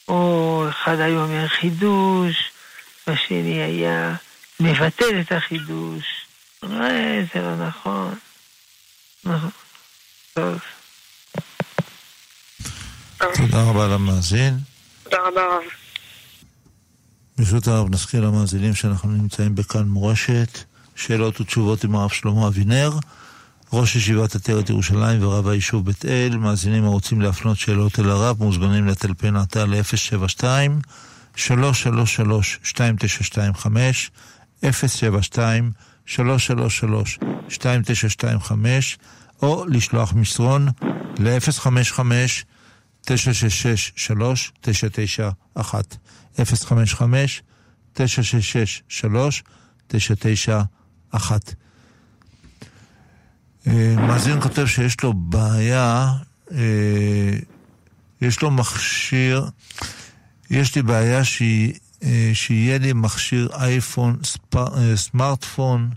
או 0.08 0.64
אחד 0.68 1.00
היה 1.00 1.22
אומר 1.22 1.48
חידוש, 1.48 2.50
והשני 3.06 3.62
היה 3.62 4.14
מבטל 4.60 5.20
את 5.20 5.32
החידוש. 5.32 6.04
זה 7.34 7.42
לא 7.42 7.56
נכון. 7.56 8.14
נכון. 9.24 9.50
טוב. 10.34 10.58
תודה 13.18 13.62
רבה 13.62 13.86
למאזין. 13.88 14.58
תודה 15.02 15.16
רבה 15.16 15.44
רב. 15.46 15.62
ברשות 17.38 17.66
הרב 17.66 17.90
נזכיר 17.90 18.20
למאזינים 18.20 18.74
שאנחנו 18.74 19.10
נמצאים 19.10 19.54
בכאן 19.54 19.88
מורשת, 19.88 20.58
שאלות 20.96 21.40
ותשובות 21.40 21.84
עם 21.84 21.94
הרב 21.94 22.10
שלמה 22.10 22.48
אבינר, 22.48 22.90
ראש 23.72 23.96
ישיבת 23.96 24.34
עטרת 24.34 24.70
ירושלים 24.70 25.22
ורב 25.22 25.48
היישוב 25.48 25.86
בית 25.86 26.04
אל. 26.04 26.36
מאזינים 26.36 26.84
הרוצים 26.84 27.20
להפנות 27.20 27.56
שאלות 27.56 27.98
אל 27.98 28.10
הרב 28.10 28.44
מוזמנים 28.44 28.86
לטלפן 28.86 29.36
עתה 29.36 29.64
ל-072 29.64 30.44
333 31.36 32.58
2925 32.64 34.10
072 34.72 35.72
333 36.06 37.18
2925 37.50 38.98
או 39.42 39.64
לשלוח 39.66 40.12
מסרון 40.12 40.68
ל-055 41.18 42.00
966 43.02 43.92
מאזין 53.96 54.40
כותב 54.40 54.66
שיש 54.66 55.02
לו 55.02 55.12
בעיה, 55.12 56.06
אה, 56.52 57.30
יש 58.20 58.42
לו 58.42 58.50
מכשיר, 58.50 59.42
יש 60.50 60.76
לי 60.76 60.82
בעיה 60.82 61.18
אה, 62.04 62.30
שיהיה 62.34 62.78
לי 62.78 62.92
מכשיר 62.92 63.48
אייפון, 63.60 64.16
אה, 64.56 64.96
סמארטפון, 64.96 65.90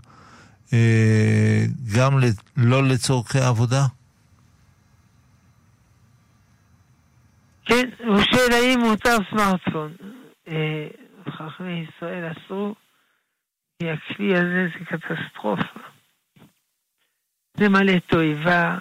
אה, 0.72 1.64
גם 1.96 2.18
לא 2.56 2.82
לצורכי 2.82 3.38
עבודה? 3.38 3.86
כן, 7.64 7.88
הוא 7.98 8.20
שואל 8.22 8.52
האם 8.52 8.80
מותר 8.80 9.16
סמארטפון. 9.30 9.92
אה, 10.48 10.88
חכמי 11.30 11.86
ישראל 11.88 12.32
אסרו, 12.32 12.74
כי 13.78 13.90
הכלי 13.90 14.34
הזה 14.34 14.66
זה 14.78 14.84
קטסטרופה. 14.84 15.91
זה 17.56 17.68
מלא 17.68 17.98
תועבה, 17.98 18.78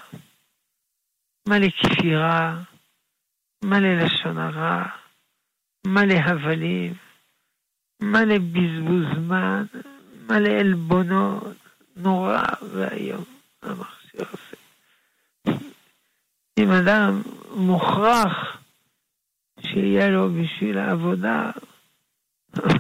מלא 1.48 1.68
כפירה, 1.70 2.60
מלא 3.64 3.94
לשון 3.94 4.38
הרע, 4.38 4.86
מלא 5.88 6.14
הבלים, 6.14 6.94
מלא 8.02 8.38
בזבוז 8.38 9.06
זמן, 9.16 9.66
מלא 10.30 10.50
עלבונות, 10.50 11.58
נורא 11.96 12.44
ואיום 12.74 13.24
המכשיר 13.62 14.26
הזה. 14.34 14.56
אם 16.60 16.72
אדם 16.72 17.22
מוכרח 17.56 18.58
שיהיה 19.60 20.10
לו 20.10 20.30
בשביל 20.30 20.78
העבודה, 20.78 21.52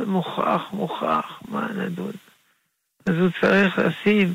מוכרח, 0.08 0.72
מוכרח, 0.74 1.42
מה 1.50 1.68
נדון? 1.68 2.12
אז 3.06 3.16
הוא 3.16 3.30
צריך 3.42 3.80
לשים 3.80 4.34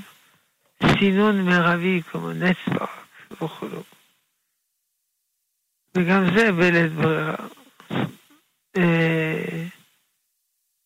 סינון 0.82 1.42
מרבי 1.42 2.02
כמו 2.02 2.32
נצפק 2.32 2.90
וכו'. 3.30 3.66
וגם 5.94 6.24
זה 6.36 6.52
בלית 6.52 6.92
ברירה. 6.92 7.36
אה, 8.76 9.66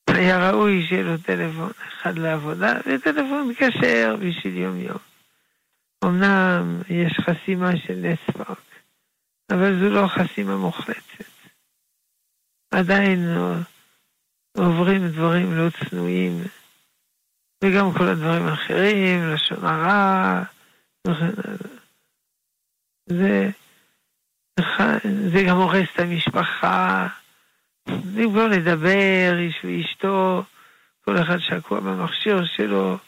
היה 0.08 0.50
ראוי 0.50 0.86
שיהיה 0.88 1.02
לו 1.02 1.18
טלפון 1.18 1.70
אחד 1.88 2.18
לעבודה 2.18 2.72
וטלפון 2.86 3.52
כשר 3.54 4.16
בשביל 4.16 4.56
יום 4.56 4.80
יום. 4.80 4.98
אמנם 6.04 6.80
יש 6.90 7.12
חסימה 7.20 7.70
של 7.86 7.94
נצפק, 7.94 8.60
אבל 9.50 9.80
זו 9.80 9.88
לא 9.88 10.06
חסימה 10.06 10.56
מוחלטת. 10.56 11.24
עדיין 12.70 13.36
עוברים 14.56 15.08
דברים 15.08 15.54
לא 15.54 15.70
צנועים, 15.70 16.42
וגם 17.64 17.92
כל 17.92 18.08
הדברים 18.08 18.46
האחרים, 18.46 19.34
לשון 19.34 19.64
הרע, 19.64 20.42
וכן. 21.06 21.30
זה, 23.06 23.50
זה 25.32 25.42
גם 25.48 25.56
הורס 25.56 25.88
את 25.94 26.00
המשפחה. 26.00 27.08
במקום 27.86 28.50
לדבר, 28.50 29.38
איש 29.38 29.64
ואשתו, 29.64 30.44
כל 31.04 31.22
אחד 31.22 31.38
שקוע 31.38 31.80
במכשיר 31.80 32.44
שלו, 32.56 32.98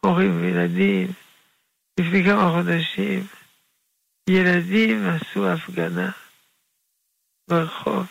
הורים 0.00 0.40
וילדים. 0.40 1.08
לפני 2.00 2.24
כמה 2.24 2.50
חודשים, 2.50 3.26
ילדים 4.30 5.06
עשו 5.08 5.48
הפגנה 5.48 6.10
ברחוב. 7.48 8.06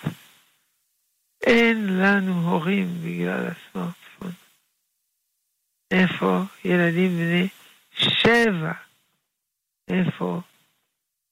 אין 1.43 1.99
לנו 1.99 2.49
הורים 2.49 2.87
בגלל 3.03 3.47
הסמארטפון. 3.47 4.00
איפה 5.91 6.39
ילדים 6.65 7.17
בני 7.17 7.47
שבע? 7.91 8.73
איפה? 9.87 10.41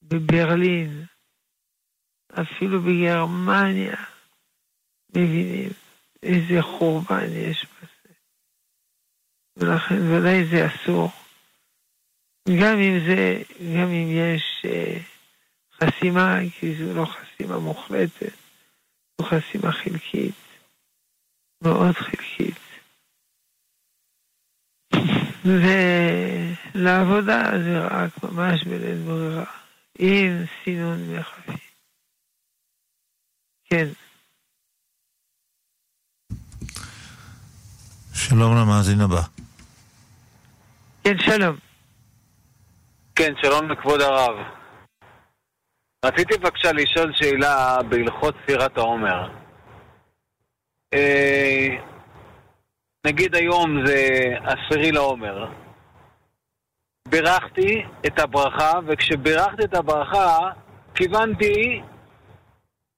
בברלין, 0.02 1.04
אפילו 2.32 2.82
בגרמניה, 2.82 3.96
מבינים 5.10 5.70
איזה 6.22 6.62
חורבן 6.62 7.32
יש 7.32 7.66
בזה. 7.66 8.14
ולכן 9.56 9.94
ודאי 9.94 10.44
זה 10.44 10.66
אסור. 10.66 11.10
גם 12.60 12.78
אם 12.78 12.98
זה, 13.06 13.42
גם 13.76 13.88
אם 13.88 14.08
יש 14.10 14.62
אה, 14.64 14.98
חסימה, 15.72 16.38
כי 16.58 16.74
זו 16.74 16.94
לא 16.94 17.04
חסימה 17.04 17.58
מוחלטת, 17.58 18.32
זו 19.20 19.26
חסימה 19.26 19.72
חלקית, 19.72 20.34
מאוד 21.62 21.94
חלקית. 21.94 22.69
ולעבודה 25.44 27.42
זה 27.64 27.78
רק 27.78 28.10
ממש 28.22 28.64
בלית 28.64 28.98
ברירה, 28.98 29.44
עם 29.98 30.44
סינון 30.64 30.98
מחפי. 31.16 31.52
כן. 33.64 33.86
שלום 38.14 38.56
למאזין 38.56 39.00
הבא. 39.00 39.20
כן, 41.04 41.18
שלום. 41.18 41.56
כן, 43.14 43.32
שלום 43.42 43.70
לכבוד 43.70 44.00
הרב. 44.00 44.36
רציתי 46.04 46.38
בבקשה 46.38 46.72
לשאול 46.72 47.12
שאלה 47.14 47.82
בהלכות 47.88 48.34
ספירת 48.42 48.78
העומר. 48.78 49.28
אה, 50.94 51.89
נגיד 53.06 53.34
היום 53.34 53.86
זה 53.86 54.08
עשירי 54.44 54.92
לעומר. 54.92 55.46
בירכתי 57.08 57.84
את 58.06 58.18
הברכה, 58.18 58.72
וכשבירכתי 58.86 59.64
את 59.64 59.74
הברכה, 59.74 60.50
כיוונתי, 60.94 61.82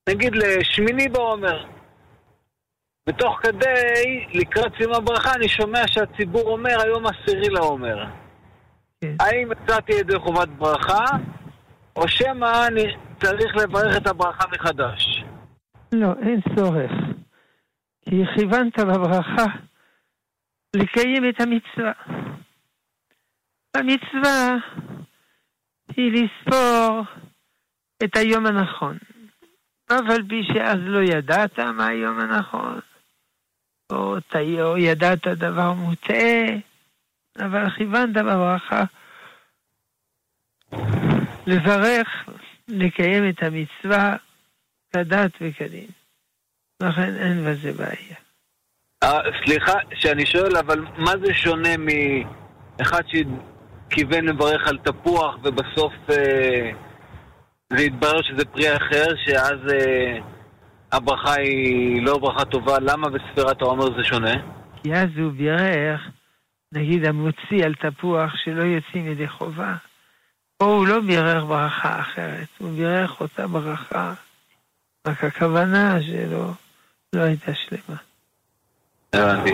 נגיד, 0.08 0.32
לשמיני 0.34 1.08
בעומר. 1.08 1.64
ותוך 3.08 3.40
כדי, 3.42 4.26
לקראת 4.34 4.72
סיום 4.78 4.94
הברכה, 4.94 5.34
אני 5.34 5.48
שומע 5.48 5.82
שהציבור 5.86 6.42
אומר 6.42 6.76
היום 6.84 7.04
עשירי 7.06 7.48
לעומר. 7.48 8.04
כן. 9.00 9.14
האם 9.20 9.48
יצאתי 9.52 9.92
ידי 9.92 10.18
חובת 10.18 10.48
ברכה, 10.48 11.04
או 11.96 12.08
שמא 12.08 12.66
אני 12.66 12.94
צריך 13.22 13.56
לברך 13.56 13.96
את 13.96 14.06
הברכה 14.06 14.44
מחדש? 14.52 15.24
לא, 15.92 16.12
אין 16.22 16.40
צורך. 16.56 16.90
כי 18.02 18.22
כיוונת 18.36 18.78
בברכה 18.78 19.44
לקיים 20.76 21.28
את 21.28 21.40
המצווה. 21.40 21.92
המצווה 23.74 24.56
היא 25.96 26.12
לספור 26.12 27.02
את 28.04 28.16
היום 28.16 28.46
הנכון. 28.46 28.98
אף 29.86 30.10
על 30.10 30.28
פי 30.28 30.42
שאז 30.54 30.78
לא 30.80 30.98
ידעת 31.02 31.58
מה 31.58 31.86
היום 31.86 32.20
הנכון, 32.20 32.80
או, 33.92 34.20
ת- 34.20 34.36
או 34.62 34.78
ידעת 34.78 35.26
דבר 35.26 35.72
מוטעה, 35.72 36.44
אבל 37.38 37.70
כיוונת 37.70 38.14
בברכה 38.14 38.84
לברך, 41.46 42.08
לקיים 42.68 43.28
את 43.28 43.42
המצווה 43.42 44.16
כדת 44.92 45.32
וכדין. 45.40 45.86
לכן 46.82 47.16
אין 47.16 47.44
בזה 47.44 47.72
בעיה. 47.72 48.16
אה, 49.02 49.18
סליחה 49.44 49.78
שאני 49.94 50.26
שואל, 50.26 50.56
אבל 50.56 50.84
מה 50.96 51.12
זה 51.24 51.34
שונה 51.34 51.68
מאחד 51.78 53.02
שכיוון 53.06 54.24
לברך 54.24 54.68
על 54.68 54.78
תפוח 54.78 55.36
ובסוף 55.42 55.92
אה, 56.10 56.70
זה 57.72 57.82
התברר 57.82 58.22
שזה 58.22 58.44
פרי 58.44 58.76
אחר, 58.76 59.06
שאז 59.26 59.58
אה, 59.72 60.18
הברכה 60.92 61.34
היא 61.34 62.02
לא 62.02 62.18
ברכה 62.18 62.44
טובה, 62.44 62.76
למה 62.80 63.08
בספירת 63.08 63.62
העומר 63.62 63.84
זה 63.96 64.04
שונה? 64.04 64.34
כי 64.82 64.94
אז 64.94 65.08
הוא 65.16 65.32
בירך, 65.32 66.00
נגיד 66.72 67.04
המוציא 67.04 67.64
על 67.64 67.74
תפוח 67.74 68.32
שלא 68.44 68.62
יוצאים 68.62 69.06
ידי 69.06 69.28
חובה, 69.28 69.74
או 70.60 70.66
הוא 70.66 70.86
לא 70.86 71.00
בירך 71.00 71.44
ברכה 71.44 72.00
אחרת, 72.00 72.48
הוא 72.58 72.70
בירך 72.76 73.20
אותה 73.20 73.46
ברכה 73.46 74.14
רק 75.06 75.24
הכוונה 75.24 75.98
שלו 76.02 76.52
לא 77.12 77.20
הייתה 77.20 77.52
שלמה. 77.54 78.11
הבנתי. 79.12 79.50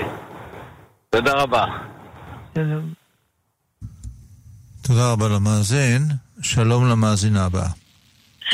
תודה 1.10 1.32
רבה. 1.32 1.64
תודה 4.82 5.12
רבה 5.12 5.28
למאזין, 5.28 6.02
שלום 6.42 6.88
למאזינה 6.90 7.44
הבאה. 7.44 7.68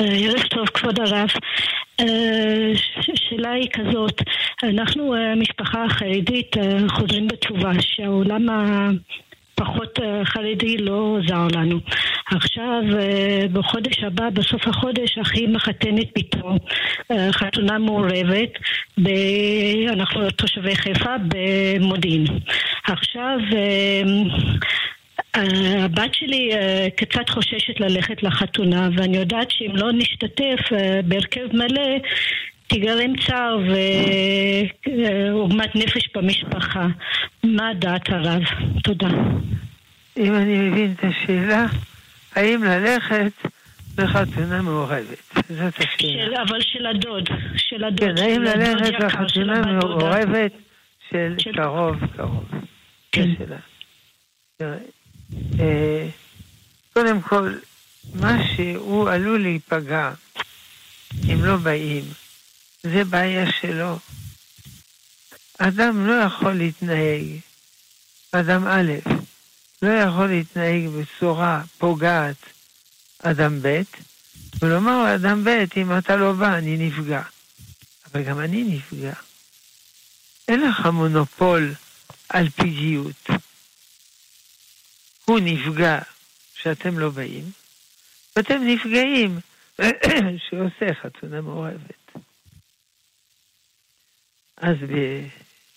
אה, 0.00 0.04
ערב 0.04 0.42
טוב, 0.50 0.66
כבוד 0.68 1.00
הרב. 1.00 1.28
אה, 2.00 2.72
השאלה 2.98 3.50
היא 3.50 3.68
כזאת, 3.72 4.22
אנחנו 4.62 5.14
אה, 5.14 5.34
משפחה 5.34 5.84
חרדית 5.88 6.56
חוזרים 6.88 7.28
בתשובה, 7.28 7.72
שהעולם 7.80 8.48
הפחות 9.54 9.98
חרדי 10.24 10.76
לא 10.76 11.18
עזר 11.24 11.46
לנו. 11.52 11.80
עכשיו, 12.26 12.82
בחודש 13.52 13.98
הבא, 14.02 14.30
בסוף 14.30 14.68
החודש, 14.68 15.18
אחי 15.18 15.46
מחתנת 15.46 16.06
פתאום 16.14 16.58
חתונה 17.30 17.78
מעורבת, 17.78 18.50
ב... 18.98 19.08
אנחנו 19.88 20.30
תושבי 20.30 20.76
חיפה 20.76 21.14
במודיעין. 21.28 22.24
עכשיו, 22.84 23.38
הבת 25.34 26.14
שלי 26.14 26.50
קצת 26.96 27.28
חוששת 27.28 27.80
ללכת 27.80 28.22
לחתונה, 28.22 28.88
ואני 28.96 29.16
יודעת 29.16 29.50
שאם 29.50 29.76
לא 29.76 29.92
נשתתף 29.92 30.60
בהרכב 31.04 31.46
מלא, 31.52 31.98
תיגרם 32.66 33.16
צער 33.26 33.58
ועוגמת 34.86 35.76
נפש 35.76 36.08
במשפחה. 36.14 36.86
מה 37.44 37.74
דעת 37.74 38.08
הרב? 38.08 38.42
תודה. 38.84 39.08
אם 40.16 40.34
אני 40.34 40.58
מבין 40.58 40.94
את 40.98 41.04
השאלה, 41.04 41.66
האם 42.34 42.64
ללכת 42.64 43.32
לחתונה 43.98 44.62
מעורבת? 44.62 45.32
זאת 45.34 45.74
השאלה. 45.78 46.24
של, 46.26 46.34
אבל 46.48 46.60
של 46.60 46.86
הדוד, 46.86 47.28
של 47.56 47.84
הדוד. 47.84 48.00
כן, 48.00 48.22
האם 48.22 48.42
ללכת 48.42 49.00
לחתונה 49.00 49.62
מעורבת 49.62 50.52
של, 51.10 51.34
של 51.38 51.52
קרוב, 51.52 51.96
קרוב. 52.16 52.44
כן. 53.12 53.28
שאלה. 53.38 54.76
אה, 55.60 56.06
קודם 56.92 57.20
כל, 57.20 57.52
מה 58.14 58.36
שהוא 58.56 59.10
עלול 59.10 59.42
להיפגע 59.42 60.10
אם 61.32 61.44
לא 61.44 61.56
באים, 61.56 62.04
זה 62.84 63.04
בעיה 63.04 63.52
שלו. 63.60 63.98
אדם 65.58 66.06
לא 66.06 66.12
יכול 66.12 66.52
להתנהג, 66.52 67.22
אדם 68.32 68.66
א', 68.66 68.92
לא 69.82 69.92
יכול 69.92 70.26
להתנהג 70.26 70.88
בצורה 70.88 71.62
פוגעת 71.78 72.36
אדם 73.18 73.62
ב', 73.62 73.82
ולומר 74.62 75.04
לאדם 75.04 75.44
ב', 75.44 75.64
אם 75.76 75.98
אתה 75.98 76.16
לא 76.16 76.32
בא, 76.32 76.58
אני 76.58 76.76
נפגע. 76.76 77.22
אבל 78.06 78.22
גם 78.22 78.40
אני 78.40 78.64
נפגע. 78.64 79.12
אין 80.48 80.60
לך 80.60 80.86
מונופול 80.86 81.74
על 82.28 82.48
פגעיות. 82.48 83.26
הוא 85.24 85.40
נפגע 85.42 85.98
שאתם 86.54 86.98
לא 86.98 87.10
באים, 87.10 87.50
ואתם 88.36 88.62
נפגעים 88.66 89.40
שעושה 90.48 90.94
חתונה 91.02 91.40
מעורבת. 91.40 92.03
אז 94.64 94.76
ב... 94.88 95.24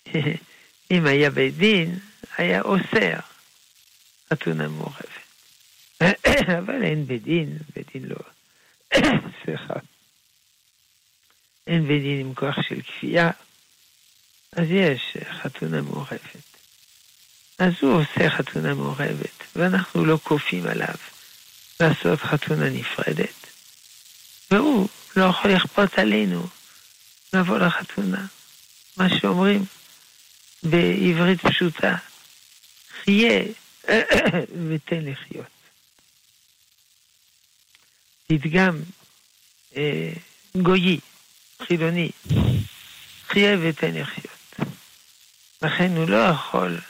אם 0.90 1.06
היה 1.06 1.30
בית 1.30 1.56
דין, 1.56 1.98
היה 2.36 2.60
אוסר 2.60 3.14
חתונה 4.32 4.68
מעורבת. 4.68 5.08
אבל 6.58 6.82
אין 6.82 7.06
בית 7.06 7.22
דין, 7.22 7.58
בית 7.76 7.92
דין 7.92 8.04
לא... 8.04 8.16
סליחה. 9.44 9.74
אין 11.66 11.86
בית 11.88 12.02
דין 12.02 12.20
עם 12.20 12.34
כוח 12.34 12.56
של 12.68 12.82
כפייה, 12.82 13.30
אז 14.52 14.66
יש 14.70 15.16
חתונה 15.30 15.82
מעורבת. 15.82 16.48
אז 17.58 17.72
הוא 17.80 18.02
עושה 18.02 18.30
חתונה 18.30 18.74
מעורבת, 18.74 19.44
ואנחנו 19.56 20.04
לא 20.04 20.18
כופים 20.22 20.66
עליו 20.66 20.94
לעשות 21.80 22.20
חתונה 22.20 22.70
נפרדת, 22.70 23.46
והוא 24.50 24.88
לא 25.16 25.24
יכול 25.24 25.50
לכפות 25.50 25.98
עלינו 25.98 26.46
לבוא 27.32 27.58
לחתונה. 27.58 28.26
מה 28.98 29.08
שאומרים 29.18 29.64
בעברית 30.62 31.40
פשוטה, 31.40 31.96
חיה 33.04 33.42
ותן 34.68 35.04
לחיות. 35.04 35.46
פתגם 38.26 38.82
אה, 39.76 40.12
גויי, 40.62 40.98
חילוני, 41.62 42.10
חיה 43.28 43.56
ותן 43.62 43.94
לחיות. 43.94 44.68
לכן 45.62 45.96
הוא 45.96 46.08
לא 46.08 46.16
יכול 46.16 46.80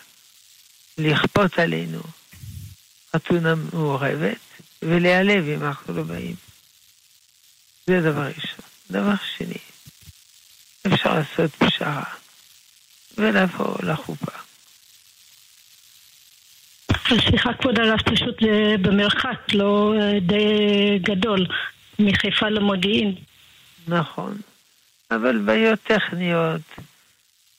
לכפות 0.99 1.59
עלינו 1.59 2.01
חתונה 3.17 3.55
מעורבת 3.55 4.39
ולהיעלב 4.83 5.45
אם 5.49 5.65
אנחנו 5.65 5.95
לא 5.95 6.03
באים. 6.03 6.37
זה 7.87 8.01
דבר 8.01 8.27
ראשון. 8.27 8.65
דבר 8.91 9.15
שני, 9.37 9.59
אפשר 10.93 11.15
לעשות 11.15 11.51
פשרה 11.55 12.03
ולבוא 13.19 13.77
לחופה. 13.83 14.33
סליחה 17.09 17.53
כבוד 17.55 17.79
הרב, 17.79 17.99
פשוט 18.05 18.43
זה 18.43 18.75
במרחק 18.81 19.55
לא 19.55 19.95
אה, 20.01 20.21
די 20.21 20.99
גדול 20.99 21.47
מחיפה 21.99 22.49
למודיעין. 22.49 23.15
נכון, 23.89 24.37
אבל 25.11 25.39
בעיות 25.39 25.79
טכניות 25.83 26.61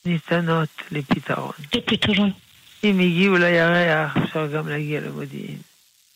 ניתנות 0.04 0.68
לפתרון. 0.90 1.52
לפתרון. 1.74 2.30
אם 2.84 3.00
הגיעו 3.00 3.36
לירח, 3.36 4.16
אפשר 4.16 4.46
גם 4.46 4.68
להגיע 4.68 5.00
למודיעין. 5.00 5.58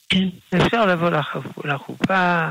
כן. 0.08 0.28
אפשר 0.56 0.86
לבוא 0.86 1.10
לחופה, 1.64 2.50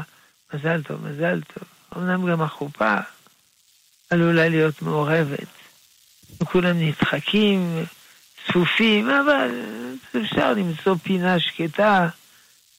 מזל 0.53 0.83
טוב, 0.83 1.07
מזל 1.07 1.41
טוב. 1.41 1.63
אמנם 1.97 2.31
גם 2.31 2.41
החופה 2.41 2.95
עלולה 4.13 4.49
להיות 4.49 4.81
מעורבת. 4.81 5.47
וכולם 6.41 6.79
נדחקים, 6.79 7.85
צפופים, 8.47 9.09
אבל 9.09 9.49
אפשר 10.21 10.53
למצוא 10.53 10.95
פינה 11.03 11.39
שקטה, 11.39 12.09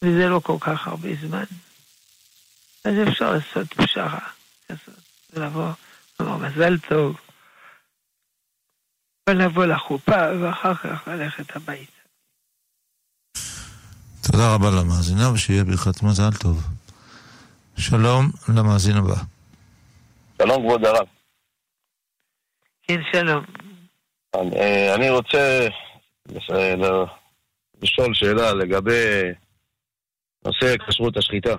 וזה 0.03 0.29
לא 0.29 0.41
כל 0.41 0.57
כך 0.61 0.87
הרבה 0.87 1.09
זמן. 1.21 1.45
אז 2.85 2.95
אפשר 3.09 3.33
לעשות 3.33 3.75
פשרה, 3.75 4.19
לעשות, 4.71 4.95
לבוא, 5.33 5.71
לומר 6.21 6.37
מזל 6.37 6.79
טוב, 6.79 7.17
ולבוא 9.31 9.67
לחופה, 9.67 10.39
ואחר 10.41 10.75
כך 10.75 11.09
ללכת 11.09 11.57
הביתה. 11.57 11.93
תודה 14.21 14.55
רבה 14.55 14.71
למאזינה, 14.71 15.31
ושיהיה 15.33 15.65
ברכת 15.65 16.03
מזל 16.03 16.31
טוב. 16.41 16.63
שלום 17.77 18.31
למאזין 18.49 18.97
הבא. 18.97 19.17
שלום 20.43 20.63
כבוד 20.63 20.85
הרב. 20.85 21.07
כן, 22.89 23.01
שלום. 23.13 23.45
אני, 24.35 24.95
אני 24.95 25.11
רוצה 25.11 25.69
לשאול 27.83 28.15
שאלה 28.15 28.55
לגבי 28.55 29.33
נושא 30.45 30.77
כשרות 30.89 31.17
השחיטה. 31.17 31.55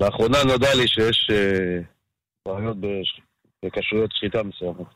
לאחרונה 0.00 0.38
נודע 0.44 0.74
לי 0.74 0.88
שיש 0.88 1.28
אה, 1.32 1.80
בעיות 2.48 2.76
בכשרויות 3.64 4.10
שחיטה 4.12 4.42
מסוימות. 4.42 4.94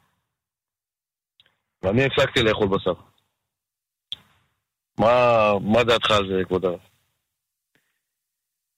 ואני 1.82 2.04
הפסקתי 2.04 2.42
לאכול 2.42 2.68
בשר. 2.68 2.94
מה, 4.98 5.52
מה 5.60 5.84
דעתך 5.84 6.10
על 6.10 6.28
זה, 6.28 6.44
כבוד 6.44 6.64
הרב? 6.64 6.80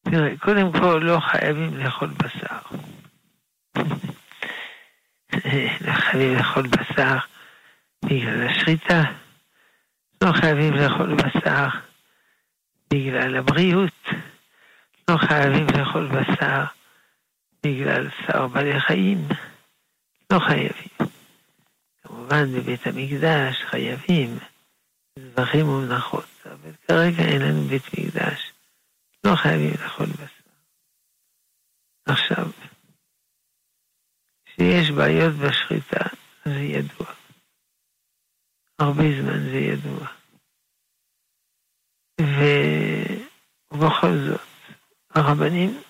תראה, 0.03 0.39
קודם 0.39 0.73
כל 0.73 1.01
לא 1.03 1.19
חייבים 1.21 1.77
לאכול 1.77 2.09
בשר. 2.09 2.77
חייבים 5.95 6.35
לאכול 6.37 6.67
בשר 6.67 7.17
בגלל 8.05 8.47
השחיטה. 8.49 9.03
לא 10.25 10.33
חייבים 10.33 10.75
לאכול 10.75 11.15
בשר 11.15 11.69
בגלל 12.91 13.37
הבריאות. 13.37 14.09
לא 15.09 15.17
חייבים 15.17 15.67
לאכול 15.79 16.09
בשר 16.09 16.65
בגלל 17.63 18.09
שר 18.27 18.47
בעלי 18.47 18.81
חיים. 18.81 19.19
לא 20.33 20.39
חייבים. 20.39 21.11
כמובן 22.03 22.53
בבית 22.53 22.87
המקדש 22.87 23.63
חייבים 23.71 24.39
זבחים 25.19 25.69
ומנחות, 25.69 26.27
אבל 26.45 26.73
כרגע 26.89 27.23
אין 27.23 27.43
לנו 27.43 27.63
בית 27.63 27.83
מקדש. 27.99 28.53
לא 29.25 29.37
חייבים 29.37 29.75
לאכול 29.83 30.07
בשר. 30.07 30.45
עכשיו, 32.07 32.47
כשיש 34.57 34.91
בעיות 34.91 35.35
בשחיטה, 35.35 36.05
זה 36.45 36.61
ידוע. 36.61 37.07
הרבה 38.79 39.03
זמן 39.21 39.51
זה 39.51 39.59
ידוע. 39.59 40.07
ובכל 43.73 44.19
זאת, 44.29 44.41
הרבנים 45.11 45.83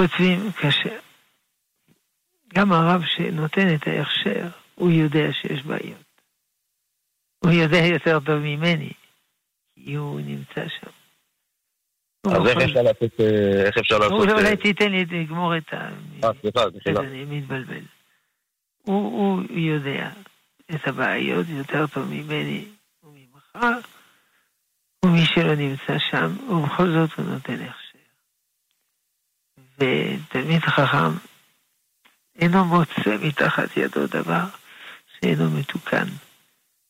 כותבים 0.00 0.52
כשר. 0.52 1.00
גם 2.54 2.72
הרב 2.72 3.02
שנותן 3.06 3.74
את 3.74 3.86
ההכשר, 3.86 4.48
הוא 4.74 4.90
יודע 4.90 5.32
שיש 5.32 5.62
בעיות. 5.62 6.22
הוא 7.44 7.52
יודע 7.52 7.86
יותר 7.94 8.20
טוב 8.26 8.38
ממני, 8.38 8.92
כי 9.74 9.94
הוא 9.94 10.20
נמצא 10.20 10.68
שם. 10.68 11.05
אז 12.32 12.46
איך 12.46 12.58
אפשר 12.58 12.82
לעשות... 12.82 13.20
אה, 13.20 13.62
איך 13.66 13.78
אפשר 13.78 13.98
לעשות... 13.98 14.28
אולי 14.28 14.50
אה, 14.50 14.56
תיתן 14.56 14.90
לי 14.92 15.04
לגמור 15.04 15.56
את 15.56 15.72
ה... 15.72 15.88
אה, 16.24 16.30
סליחה, 16.40 16.60
סליחה. 16.82 17.00
אני 17.00 17.24
מתבלבל. 17.24 17.82
הוא 18.82 19.42
יודע 19.50 20.10
את 20.70 20.88
הבעיות 20.88 21.46
יותר 21.48 21.86
טוב 21.86 22.08
ממני 22.10 22.64
וממך, 23.04 23.66
ומי 25.04 25.26
שלא 25.26 25.54
נמצא 25.54 25.98
שם, 26.10 26.50
ובכל 26.50 26.92
זאת 26.92 27.10
הוא 27.18 27.26
נותן 27.26 27.54
הכשר. 27.54 27.98
ותלמיד 29.78 30.60
חכם 30.60 31.10
אינו 32.38 32.64
מוצא 32.64 33.16
מתחת 33.22 33.76
ידו 33.76 34.06
דבר 34.06 34.44
שאינו 35.20 35.50
מתוקן. 35.50 36.06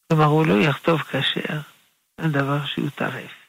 כלומר, 0.08 0.24
הוא 0.24 0.46
לא 0.46 0.54
יכתוב 0.54 1.00
כשר 1.00 1.58
על 2.18 2.30
דבר 2.30 2.66
שהוא 2.66 2.88
טרף. 2.94 3.45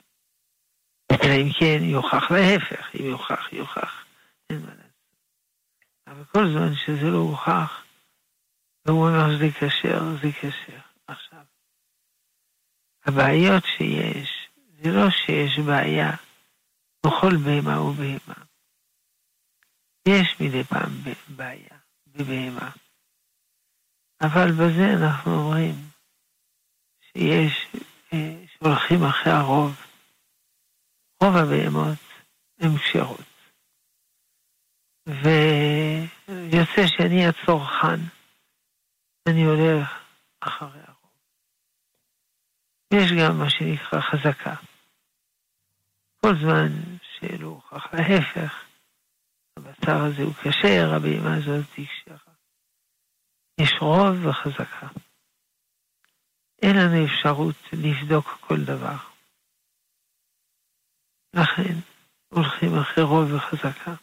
אלא 1.24 1.34
אם 1.34 1.50
כן 1.60 1.84
יוכח 1.84 2.32
להפך, 2.32 2.96
אם 3.00 3.06
יוכח, 3.06 3.54
יוכח, 3.54 4.06
אין 4.50 4.60
מה 4.62 4.68
לעשות. 4.68 4.88
אבל 6.08 6.24
כל 6.24 6.52
זמן 6.54 6.76
שזה 6.76 7.10
לא 7.12 7.18
הוכח, 7.18 7.84
והוא 8.86 9.08
אומר 9.08 9.38
שזה 9.38 9.48
כשר, 9.60 10.00
זה 10.22 10.32
כשר. 10.32 10.80
עכשיו, 11.08 11.44
הבעיות 13.06 13.64
שיש, 13.78 14.50
זה 14.84 14.92
לא 14.92 15.10
שיש 15.10 15.60
בעיה 15.60 16.12
בכל 17.06 17.36
בהמה 17.46 17.82
ובהמה. 17.82 18.44
יש 20.08 20.36
מדי 20.40 20.64
פעם 20.64 20.92
בעיה 21.28 21.78
בבהמה. 22.08 22.70
אבל 24.22 24.52
בזה 24.52 24.94
אנחנו 24.94 25.32
אומרים 25.32 25.76
שיש, 27.02 27.68
אה, 28.14 28.44
שהולכים 28.48 29.04
אחרי 29.04 29.34
הרוב. 29.34 29.87
רוב 31.24 31.36
הבהמות 31.36 31.98
הן 32.60 32.78
כשרות. 32.78 33.38
ויוצא 35.08 36.88
שאני 36.88 37.28
הצרכן, 37.28 38.00
אני 39.30 39.44
הולך 39.44 39.90
אחרי 40.40 40.80
הרוב. 40.84 41.12
יש 42.94 43.12
גם 43.12 43.38
מה 43.40 43.50
שנקרא 43.50 44.02
חזקה. 44.02 44.56
כל 46.22 46.36
זמן 46.42 46.68
שלא 47.02 47.48
הוכח 47.48 47.94
להפך, 47.94 48.64
הבשר 49.58 50.04
הזה 50.04 50.24
הוא 50.24 50.34
כשר, 50.34 50.94
הבהמה 50.96 51.36
הזאת 51.36 51.66
היא 51.78 51.88
כשרה. 51.88 52.34
יש 53.58 53.74
רוב 53.82 54.26
וחזקה. 54.26 54.88
אין 56.62 56.76
לנו 56.78 57.06
אפשרות 57.06 57.56
לבדוק 57.74 58.38
כל 58.42 58.64
דבר. 58.64 59.07
לכן 61.38 61.74
הולכים 62.30 62.80
אחרי 62.82 63.04
רוב 63.04 63.34
וחזקה. 63.34 63.94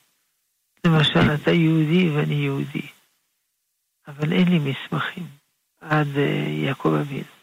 למשל, 0.86 1.34
אתה 1.34 1.50
יהודי 1.50 2.10
ואני 2.10 2.34
יהודי, 2.34 2.88
אבל 4.06 4.32
אין 4.32 4.48
לי 4.48 4.58
מסמכים 4.58 5.26
עד 5.80 6.06
uh, 6.06 6.48
יעקב 6.66 6.92
אבינו, 7.00 7.34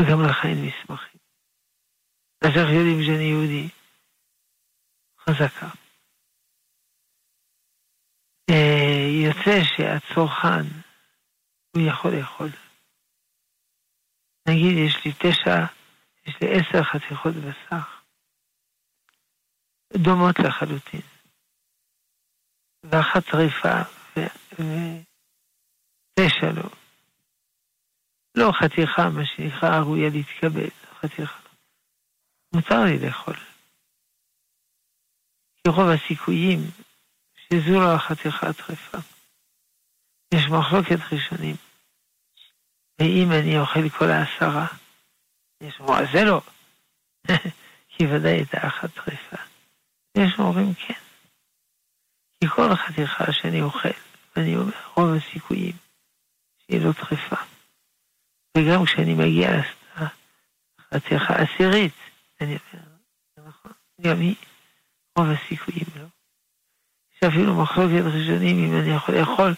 וגם 0.00 0.22
לך 0.22 0.44
אין 0.44 0.64
מסמכים. 0.66 1.20
אז 2.40 2.50
איך 2.50 2.68
יודעים 2.70 3.02
שאני 3.02 3.24
יהודי? 3.24 3.68
חזקה. 5.20 5.68
Uh, 8.50 8.54
יוצא 9.24 9.64
שהצרכן, 9.64 10.66
הוא 11.76 11.82
יכול 11.88 12.10
לאכול. 12.16 12.48
נגיד, 14.48 14.78
יש 14.86 15.04
לי 15.04 15.12
תשע, 15.18 15.64
יש 16.26 16.34
לי 16.40 16.48
עשר 16.50 16.82
חתיכות 16.82 17.34
בשר. 17.34 17.93
דומות 19.96 20.38
לחלוטין. 20.38 21.00
ואחת 22.82 23.24
טריפה 23.30 23.82
ותשע 26.12 26.52
לא. 26.56 26.70
לא 28.34 28.52
חתיכה, 28.52 29.08
מה 29.08 29.26
שנקרא, 29.26 29.78
ראויה 29.80 30.10
להתקבל, 30.10 30.68
חתיכה. 31.00 31.40
מותר 32.54 32.84
לי 32.84 32.98
לאכול. 33.06 33.36
כי 35.56 35.68
רוב 35.68 35.88
הסיכויים 35.88 36.60
שזו 37.36 37.80
לא 37.80 37.94
החתיכה 37.94 38.48
הטריפה. 38.48 38.98
יש 40.34 40.44
מחלוקת 40.48 41.12
ראשונים. 41.12 41.56
ואם 42.98 43.28
אני 43.32 43.58
אוכל 43.58 43.88
כל 43.88 44.10
העשרה, 44.10 44.66
יש 45.60 45.80
זה 46.12 46.24
לא. 46.24 46.40
כי 47.88 48.06
ודאי 48.06 48.32
הייתה 48.32 48.66
אחת 48.66 48.90
טריפה. 48.94 49.53
יש 50.14 50.32
אומרים 50.38 50.74
כן. 50.74 51.00
כי 52.40 52.48
כל 52.48 52.74
חתיכה 52.74 53.32
שאני 53.32 53.62
אוכל, 53.62 53.88
ואני 54.36 54.56
אומר, 54.56 54.72
רוב 54.96 55.14
הסיכויים 55.14 55.76
שהיא 56.58 56.80
לא 56.80 56.92
טריפה. 56.92 57.36
וגם 58.56 58.84
כשאני 58.84 59.14
מגיע 59.14 59.50
לחתיכה 60.92 61.34
עשירית, 61.34 61.92
אני 62.40 62.58
אומר, 62.74 62.84
נכון, 63.48 63.72
גם 64.00 64.20
היא, 64.20 64.34
רוב 65.18 65.28
הסיכויים 65.30 65.86
לא. 65.96 66.04
יש 67.16 67.22
אפילו 67.22 67.62
מחלוקת 67.62 68.04
ראשונים 68.04 68.64
אם 68.64 68.80
אני 68.80 68.90
יכול 68.96 69.14
לאכול 69.14 69.54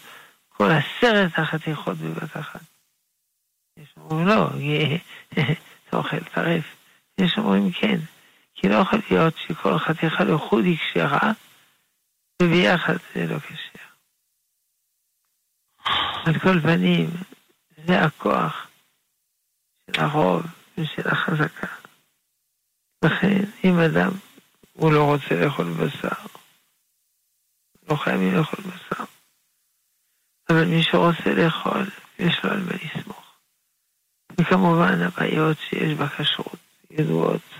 כל 0.49 0.71
עשרת 0.71 1.31
החתיכות 1.37 1.97
בבת 1.97 2.37
אחת. 2.37 2.61
יש 3.77 3.93
אומרים 3.97 4.27
לא, 4.27 4.49
אתה 5.89 5.97
אוכל 5.97 6.19
טרף. 6.19 6.75
יש 7.17 7.37
אומרים 7.37 7.71
כן. 7.71 7.97
כי 8.57 8.69
לא 8.69 8.75
יכול 8.75 8.99
להיות 9.09 9.33
שכל 9.37 9.77
חתיכה 9.77 10.23
לחוד 10.23 10.63
היא 10.63 10.77
כשרה, 10.77 11.31
וביחד 12.41 12.93
זה 13.15 13.25
לא 13.27 13.39
כשר. 13.39 13.87
על 16.25 16.39
כל 16.39 16.61
פנים, 16.61 17.09
זה 17.87 17.99
הכוח 17.99 18.67
של 19.85 20.01
הרוב 20.01 20.41
ושל 20.77 21.07
החזקה. 21.09 21.67
לכן, 23.05 23.43
אם 23.63 23.79
אדם, 23.79 24.11
הוא 24.73 24.93
לא 24.93 25.03
רוצה 25.03 25.45
לאכול 25.45 25.65
בשר, 25.65 26.25
לא 27.89 27.95
חייבים 27.95 28.35
לאכול 28.35 28.59
בשר. 28.65 29.03
אבל 30.49 30.65
מי 30.65 30.83
שרוצה 30.83 31.33
לאכול, 31.37 31.85
יש 32.19 32.43
לו 32.43 32.51
על 32.51 32.59
מה 32.59 32.71
לסמוך. 32.73 33.37
וכמובן, 34.41 35.01
הבעיות 35.01 35.57
שיש 35.69 35.93
בכשרות 35.93 36.59
ידועות. 36.91 37.56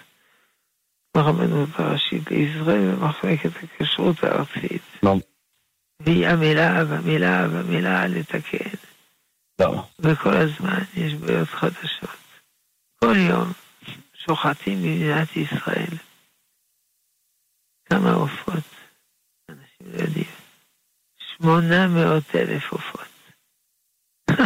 ברבנות 1.18 1.70
הראשית 1.74 2.32
לישראל 2.32 2.95
במחלקת 2.95 3.49
הכשרות 3.63 4.24
הארצית. 4.24 4.82
לא. 5.03 5.15
והיא 5.99 6.28
עמלה 6.28 6.84
ועמלה 6.88 7.47
ועמלה 7.51 8.07
לתקן. 8.07 8.70
לא. 9.59 9.84
וכל 9.99 10.38
הזמן 10.38 10.80
יש 10.93 11.13
בעיות 11.13 11.49
חדשות. 11.49 12.18
כל 12.99 13.15
יום 13.18 13.51
שוחטים 14.13 14.82
במדינת 14.82 15.38
ישראל 15.38 15.97
כמה 17.86 18.13
עופות, 18.13 18.63
אנשים 19.49 19.88
לא 19.93 20.01
יודעים, 20.01 20.32
שמונה 21.18 21.88
מאות 21.88 22.36
אלף 22.36 22.72
עופות. 22.72 23.07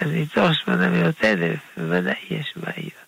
אז 0.00 0.08
מתוך 0.14 0.44
שמונה 0.64 0.88
מאות 0.88 1.24
אלף, 1.24 1.60
בוודאי 1.76 2.24
יש 2.30 2.54
בעיות. 2.56 3.07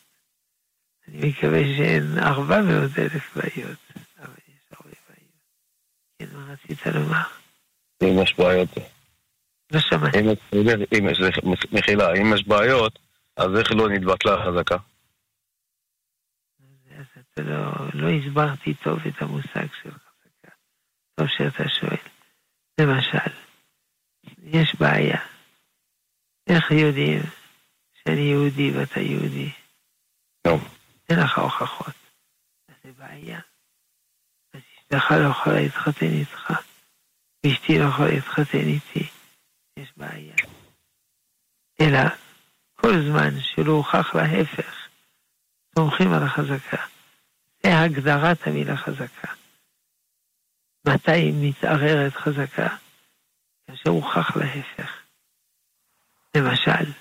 אני 1.11 1.29
מקווה 1.29 1.61
שאין 1.77 2.19
400 2.19 2.99
אלף 2.99 3.37
בעיות, 3.37 3.79
אבל 4.19 4.35
יש 4.49 4.65
הרבה 4.71 4.91
בעיות. 5.09 5.43
כן, 6.19 6.27
מה 6.37 6.53
רצית 6.53 6.87
לומר? 6.87 7.23
אם 8.03 8.23
יש 8.23 8.35
בעיות. 8.39 8.69
לא 9.73 9.81
שמעתי. 9.81 10.19
אם 10.99 11.09
יש, 11.09 11.21
מחילה, 11.73 12.13
אם 12.13 12.35
יש 12.35 12.47
בעיות, 12.47 12.99
אז 13.37 13.47
איך 13.59 13.73
לא 13.73 13.89
נתבטלה 13.89 14.35
החזקה? 14.35 14.77
אז 16.99 17.07
אתה 17.35 17.43
לא, 17.43 17.73
לא 17.95 18.09
הסברתי 18.09 18.75
טוב 18.75 18.99
את 19.07 19.23
המושג 19.23 19.67
של 19.83 19.91
חזקה. 19.91 20.53
טוב 21.15 21.29
שאתה 21.29 21.69
שואל. 21.69 21.97
למשל, 22.81 23.33
יש 24.43 24.75
בעיה. 24.81 25.19
איך 26.47 26.71
יודעים 26.71 27.23
שאני 27.95 28.21
יהודי 28.21 28.71
ואתה 28.71 29.01
יהודי? 29.01 29.51
נו. 30.47 30.59
אין 31.11 31.19
לך 31.19 31.39
הוכחות. 31.39 31.95
אז 32.69 32.75
זה 32.85 32.91
בעיה. 32.99 33.41
אז 34.55 34.61
אשתך 34.79 35.11
לא 35.11 35.31
יכולה 35.31 35.61
להתחתן 35.61 36.07
איתך, 36.07 36.53
ואשתי 37.45 37.79
לא 37.79 37.85
יכולה 37.85 38.11
להתחתן 38.11 38.59
איתי. 38.59 39.09
יש 39.77 39.93
בעיה. 39.97 40.35
אלא 41.81 41.99
כל 42.77 42.93
זמן 43.09 43.41
שלא 43.41 43.73
הוכח 43.73 44.15
להפך, 44.15 44.89
סומכים 45.75 46.13
על 46.13 46.23
החזקה. 46.23 46.85
זה 47.63 47.81
הגדרת 47.81 48.47
המילה 48.47 48.77
חזקה. 48.77 49.33
מתי 50.87 51.33
מתערערת 51.33 52.15
חזקה? 52.15 52.77
כאשר 53.67 53.91
הוכח 53.91 54.37
להפך. 54.37 54.91
למשל, 56.37 56.93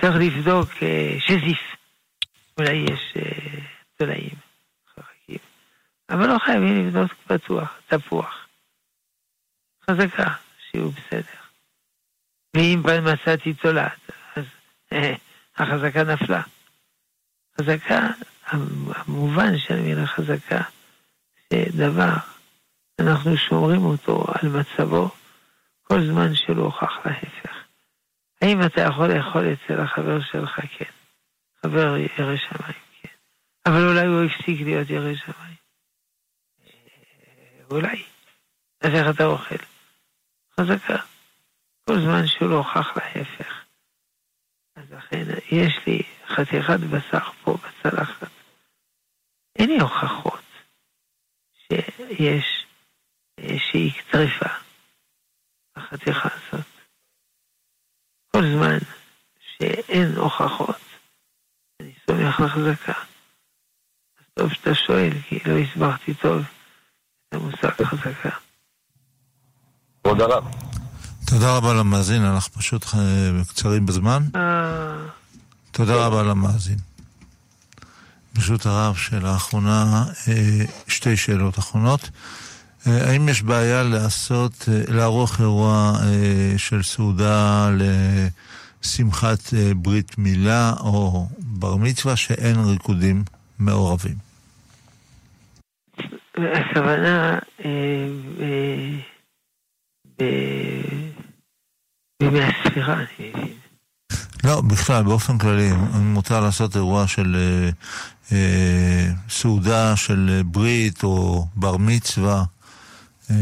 צריך 0.00 0.14
לבדוק 0.20 0.70
אה, 0.82 1.16
שזיף. 1.20 1.81
אולי 2.58 2.72
יש 2.72 3.14
אה, 3.16 3.60
תולעים 3.96 4.36
חרקים, 4.94 5.38
אבל 6.10 6.26
לא 6.26 6.38
חייבים 6.38 6.86
לבדוק 6.86 7.12
פתוח, 7.26 7.78
תפוח. 7.86 8.46
חזקה, 9.90 10.34
שיהיו 10.70 10.90
בסדר. 10.90 11.42
ואם 12.54 12.82
מצאתי 13.04 13.54
תולעת, 13.54 14.10
אז 14.36 14.44
אה, 14.92 15.14
החזקה 15.56 16.04
נפלה. 16.04 16.42
חזקה, 17.60 18.08
המובן 18.46 19.58
של 19.58 19.74
המילה 19.74 20.06
חזקה, 20.06 20.60
שדבר, 21.52 22.12
אנחנו 22.98 23.36
שומרים 23.36 23.84
אותו 23.84 24.24
על 24.28 24.48
מצבו 24.48 25.10
כל 25.82 26.06
זמן 26.06 26.34
שלא 26.34 26.62
הוכח 26.62 26.92
להפך. 27.04 27.50
האם 28.42 28.62
אתה 28.66 28.80
יכול 28.80 29.14
לאכול 29.14 29.52
אצל 29.52 29.80
החבר 29.80 30.20
שלך? 30.20 30.60
כן. 30.78 31.01
חבר 31.66 31.96
ירא 31.96 32.36
שמיים, 32.36 32.80
כן. 33.02 33.08
אבל 33.66 33.88
אולי 33.88 34.06
הוא 34.06 34.22
הפסיק 34.24 34.60
להיות 34.60 34.90
ירא 34.90 35.14
שמיים. 35.14 35.56
אה, 36.60 37.64
אולי. 37.70 38.04
אז 38.80 38.94
איך 38.94 39.14
אתה 39.14 39.24
אוכל? 39.24 39.64
חזקה. 40.60 40.96
כל 41.84 42.00
זמן 42.00 42.26
שהוא 42.26 42.50
לא 42.50 42.56
הוכח 42.56 42.96
להפך. 42.96 43.64
אז 44.76 44.92
לכן 44.92 45.24
יש 45.50 45.74
לי 45.86 46.02
חתיכת 46.26 46.80
בשר 46.90 47.30
פה 47.44 47.56
בצלחת. 47.56 48.30
אין 49.56 49.70
לי 49.70 49.80
הוכחות 49.80 50.44
שיש, 51.54 52.66
שהיא 53.40 53.92
טריפה, 54.10 54.48
החתיכה 55.76 56.28
הזאת. 56.32 56.66
כל 58.32 58.42
זמן 58.42 58.78
שאין 59.40 60.16
הוכחות, 60.16 60.91
אני 62.12 62.32
סומך 62.36 62.40
לחזקה. 62.40 62.92
אז 62.92 64.24
טוב 64.34 64.52
שאתה 64.52 64.74
שואל, 64.74 65.12
כי 65.28 65.38
לא 65.46 65.58
הסברתי 65.58 66.14
טוב 66.14 66.42
את 67.28 67.34
המושג 67.34 67.84
חזקה. 67.84 68.30
תודה 70.02 70.24
רב. 70.24 70.44
תודה 71.24 71.56
רבה 71.56 71.74
למאזין, 71.74 72.24
אנחנו 72.24 72.52
פשוט 72.52 72.86
אה, 72.94 73.44
קצרים 73.48 73.86
בזמן. 73.86 74.22
אה, 74.36 74.94
תודה 75.70 76.06
רבה 76.06 76.22
למאזין. 76.22 76.78
ברשות 78.34 78.66
הרב, 78.66 78.96
שאלה 78.96 79.36
אחרונה, 79.36 80.04
אה, 80.28 80.64
שתי 80.88 81.16
שאלות 81.16 81.58
אחרונות. 81.58 82.10
האם 82.86 83.28
יש 83.28 83.42
בעיה 83.42 83.82
לעשות, 83.82 84.68
לערוך 84.88 85.40
אירוע 85.40 85.92
של 86.56 86.82
סעודה 86.82 87.70
לשמחת 88.84 89.54
ברית 89.76 90.18
מילה 90.18 90.72
או 90.80 91.26
בר 91.38 91.76
מצווה 91.76 92.16
שאין 92.16 92.56
ריקודים 92.64 93.24
מעורבים? 93.58 94.16
הכוונה 96.36 97.38
בימי 102.22 102.42
הספירה, 102.42 102.94
אני 102.94 103.04
מבין. 103.34 103.54
לא, 104.44 104.60
בכלל, 104.60 105.02
באופן 105.02 105.38
כללי, 105.38 105.70
אם 105.70 106.14
מותר 106.14 106.40
לעשות 106.40 106.76
אירוע 106.76 107.06
של 107.06 107.36
אה, 107.36 107.70
אה, 108.32 109.06
סעודה 109.28 109.96
של 109.96 110.40
ברית 110.44 111.04
או 111.04 111.44
בר 111.56 111.76
מצווה, 111.76 112.44
אה, 113.30 113.36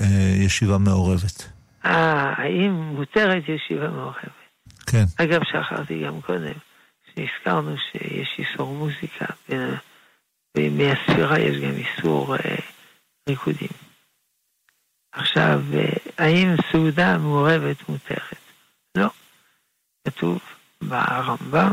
אה, 0.00 0.34
ישיבה 0.36 0.78
מעורבת. 0.78 1.48
אה, 1.84 2.32
האם 2.36 2.72
מותרת 2.72 3.42
ישיבה 3.48 3.90
מעורבת? 3.90 4.41
כן. 4.92 5.04
אגב, 5.24 5.40
שכחתי 5.44 6.04
גם 6.04 6.20
קודם, 6.20 6.52
כשהזכרנו 7.04 7.76
שיש 7.78 8.38
איסור 8.38 8.74
מוזיקה, 8.74 9.26
בימי 10.54 10.90
הספירה 10.90 11.38
יש 11.38 11.56
גם 11.56 11.70
איסור 11.70 12.36
אה, 12.36 12.56
ריקודים. 13.28 13.68
עכשיו, 15.12 15.60
אה, 15.74 15.92
האם 16.18 16.48
סעודה 16.72 17.18
מעורבת 17.18 17.88
מותרת? 17.88 18.36
לא. 18.96 19.08
כתוב 20.08 20.38
ברמב"ם 20.82 21.72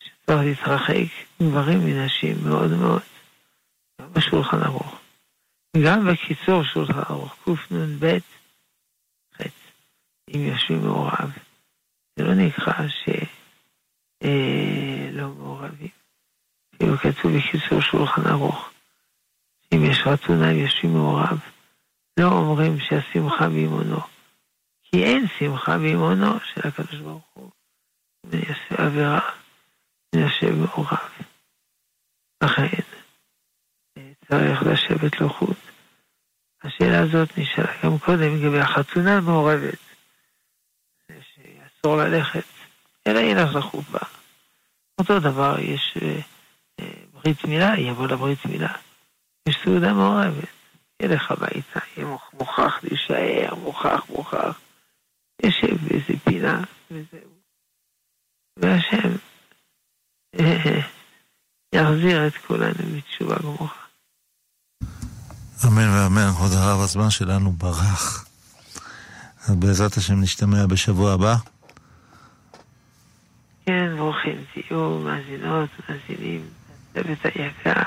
שצריך 0.00 0.40
להתרחק 0.40 1.06
גברים 1.42 1.84
מנשים 1.84 2.36
מאוד 2.44 2.70
מאוד, 2.70 3.02
גם 4.00 4.12
בשולחן 4.12 4.62
ערוך. 4.62 5.00
גם 5.84 6.06
בקיצור 6.06 6.64
שולחן 6.64 7.00
ערוך, 7.08 7.34
קנ"ב, 7.44 8.18
ח', 9.36 9.40
אם 10.34 10.40
יושבים 10.40 10.80
מעורב, 10.80 11.32
זה 12.16 12.24
לא 12.24 12.34
נקרא 12.34 12.88
שלא 12.88 13.22
אה, 14.24 15.28
מעורבים. 15.38 15.88
כאילו 16.78 16.98
כתוב 16.98 17.32
בקיצור 17.36 17.80
שולחן 17.80 18.26
ערוך, 18.26 18.70
אם 19.74 19.84
יש 19.84 19.98
רצונה, 20.06 20.52
יושבים 20.52 20.92
מעורב. 20.92 21.40
לא 22.16 22.28
אומרים 22.32 22.78
שהשמחה 22.80 23.48
בעימונו, 23.48 24.00
כי 24.82 25.04
אין 25.04 25.26
שמחה 25.38 25.78
בעימונו 25.78 26.40
של 26.40 26.68
הקדוש 26.68 27.00
ברוך 27.00 27.24
הוא. 27.34 27.50
אם 28.24 28.30
אני 28.32 28.42
אעשה 28.42 28.84
עבירה, 28.84 29.30
אני 30.14 30.22
יושב 30.22 30.54
מעורב. 30.54 31.08
לכן, 32.42 32.82
צריך 34.28 34.62
לשבת 34.62 35.20
לו 35.20 35.28
חוט. 35.28 35.56
השאלה 36.62 37.00
הזאת 37.00 37.38
נשאלה 37.38 37.72
גם 37.84 37.98
קודם 37.98 38.36
לגבי 38.36 38.60
החתונה 38.60 39.16
המעורבת, 39.16 39.78
שאסור 41.86 41.96
ללכת, 41.96 42.44
אלא 43.06 43.18
ילך 43.18 43.54
לחופה. 43.54 43.98
אותו 44.98 45.20
דבר, 45.20 45.58
יש 45.58 45.94
אה, 46.02 46.20
אה, 46.80 46.92
ברית 47.14 47.44
מילה, 47.44 47.78
יבוא 47.78 48.06
לברית 48.08 48.46
מילה. 48.46 48.72
יש 49.48 49.58
סעודה 49.64 49.92
מעורבת. 49.92 50.48
ילך 51.02 51.30
הביתה, 51.30 51.80
יהיה 51.96 52.08
מוכרח 52.32 52.80
להישאר, 52.82 53.54
מוכרח, 53.54 54.04
מוכרח. 54.10 54.60
יושב 55.42 55.76
באיזה 55.88 56.12
פינה, 56.24 56.62
וזהו. 56.90 57.30
והשם 58.56 59.12
יחזיר 61.74 62.26
את 62.26 62.36
כולנו 62.46 62.96
בתשובה 62.96 63.36
גמורה. 63.42 63.68
אמן 65.66 65.88
ואמן, 65.88 66.30
כבוד 66.36 66.52
הרב, 66.52 66.80
הזמן 66.80 67.10
שלנו 67.10 67.52
ברח. 67.52 68.26
אז 69.48 69.54
בעזרת 69.54 69.96
השם 69.96 70.20
נשתמע 70.20 70.66
בשבוע 70.66 71.12
הבא. 71.12 71.36
כן, 73.66 73.96
ברוכים 73.96 74.44
תהיו, 74.54 74.98
מאזינות, 74.98 75.68
מאזינים, 75.88 76.40
הצוות 76.90 77.18
היקר, 77.24 77.82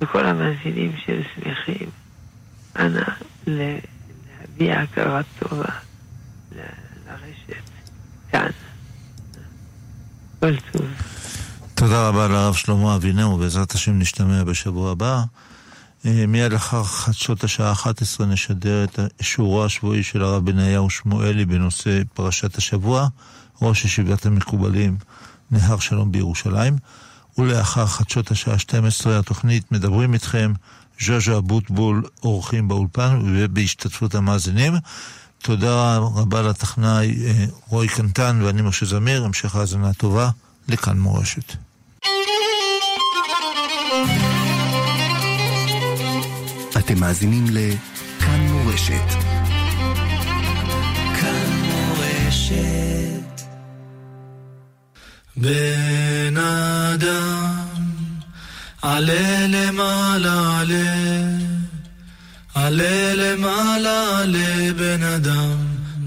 וכל 0.00 0.26
המאזינים 0.26 0.92
של 1.06 1.22
שמחים. 1.34 1.88
אנא 2.76 3.04
להביע 3.46 4.80
הכרת 4.80 5.24
טובה 5.38 5.68
לרשת 6.52 7.70
כאן. 8.32 8.50
כל 10.40 10.56
טוב. 10.72 10.86
תודה 11.74 12.08
רבה 12.08 12.28
לרב 12.28 12.54
שלמה 12.54 12.96
אבינר, 12.96 13.30
ובעזרת 13.30 13.72
השם 13.72 13.98
נשתמע 13.98 14.44
בשבוע 14.44 14.92
הבא. 14.92 15.22
אה, 16.06 16.26
מיד 16.28 16.52
לאחר 16.52 16.84
חדשות 16.84 17.44
השעה 17.44 17.72
11 17.72 18.26
נשדר 18.26 18.84
את 18.84 18.98
שיעורו 19.20 19.64
השבועי 19.64 20.02
של 20.02 20.22
הרב 20.22 20.44
בניהו 20.44 20.90
שמואלי 20.90 21.44
בנושא 21.44 22.00
פרשת 22.14 22.56
השבוע, 22.56 23.08
ראש 23.62 23.84
ישיבת 23.84 24.26
המקובלים 24.26 24.96
נהר 25.50 25.78
שלום 25.78 26.12
בירושלים. 26.12 26.76
ולאחר 27.38 27.86
חדשות 27.86 28.30
השעה 28.30 28.58
12 28.58 29.18
התוכנית 29.18 29.72
מדברים 29.72 30.14
איתכם 30.14 30.52
ז'ז'ה 31.00 31.36
אבוטבול 31.38 32.02
אורחים 32.22 32.68
באולפן 32.68 33.22
ובהשתתפות 33.24 34.14
המאזינים. 34.14 34.72
תודה 35.38 35.96
רבה 35.96 36.42
לטכנאי 36.42 37.26
אה, 37.26 37.44
רועי 37.68 37.88
קנטן 37.88 38.40
ואני 38.42 38.62
משה 38.62 38.86
זמיר, 38.86 39.24
המשך 39.24 39.56
האזנה 39.56 39.92
טובה 39.92 40.30
לכאן 40.68 40.98
מורשת. 40.98 41.56
אתם 46.90 47.00
מאזינים 47.00 47.44
לכאן 47.50 48.40
מורשת. 48.40 49.08
כאן 51.20 51.62
מורשת. 51.62 53.42
בן 55.36 56.36
אדם 56.36 57.64
עלה 58.82 59.46
למעלה 59.48 60.60
עלה, 60.60 60.94
עלה 62.54 63.14
למעלה 63.14 64.18
עלה 64.18 64.72
בן 64.76 65.02
אדם, 65.02 65.56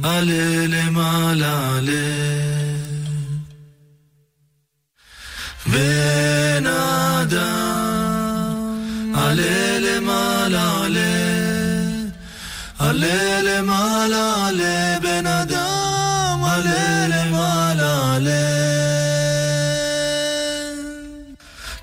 עלה 0.04 0.68
למעלה 0.68 1.78
עלה. 1.78 2.34
בן 5.66 6.68
אדם 6.68 7.93
עלה 9.16 9.80
למעלה, 9.80 10.86
עלה. 10.86 11.44
עלה 12.80 13.42
למעלה, 13.42 14.48
עלה 14.48 15.00
בן 15.02 15.28
אדם, 15.28 16.44
עלה 16.44 17.08
למעלה, 17.08 18.16
עלה. 18.16 18.54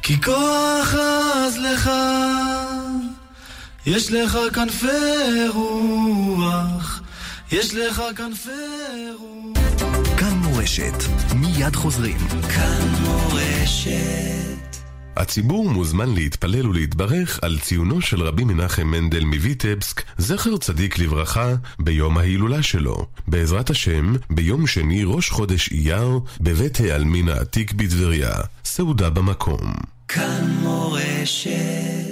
כי 0.02 0.22
כוח 0.22 0.94
עז 0.94 1.58
לך, 1.58 1.90
יש 3.86 4.12
לך 4.12 4.38
כנפי 4.54 5.48
רוח, 5.54 7.00
יש 7.52 7.74
לך 7.74 8.02
כנפי 8.16 8.50
רוח. 9.18 10.18
כאן 10.18 10.32
מורשת, 10.34 11.02
מיד 11.34 11.76
חוזרים. 11.76 12.18
כאן 12.54 12.88
מורשת. 13.00 14.49
הציבור 15.20 15.70
מוזמן 15.70 16.14
להתפלל 16.14 16.68
ולהתברך 16.68 17.38
על 17.42 17.58
ציונו 17.58 18.00
של 18.00 18.22
רבי 18.22 18.44
מנחם 18.44 18.86
מנדל 18.86 19.24
מויטבסק, 19.24 20.02
זכר 20.18 20.56
צדיק 20.56 20.98
לברכה, 20.98 21.54
ביום 21.78 22.18
ההילולה 22.18 22.62
שלו. 22.62 23.06
בעזרת 23.28 23.70
השם, 23.70 24.12
ביום 24.30 24.66
שני 24.66 25.02
ראש 25.04 25.30
חודש 25.30 25.72
אייר, 25.72 26.20
בבית 26.40 26.80
העלמין 26.80 27.28
העתיק 27.28 27.72
בטבריה. 27.72 28.32
סעודה 28.64 29.10
במקום. 29.10 29.72
כאן 30.08 30.56
מורשת 30.62 32.09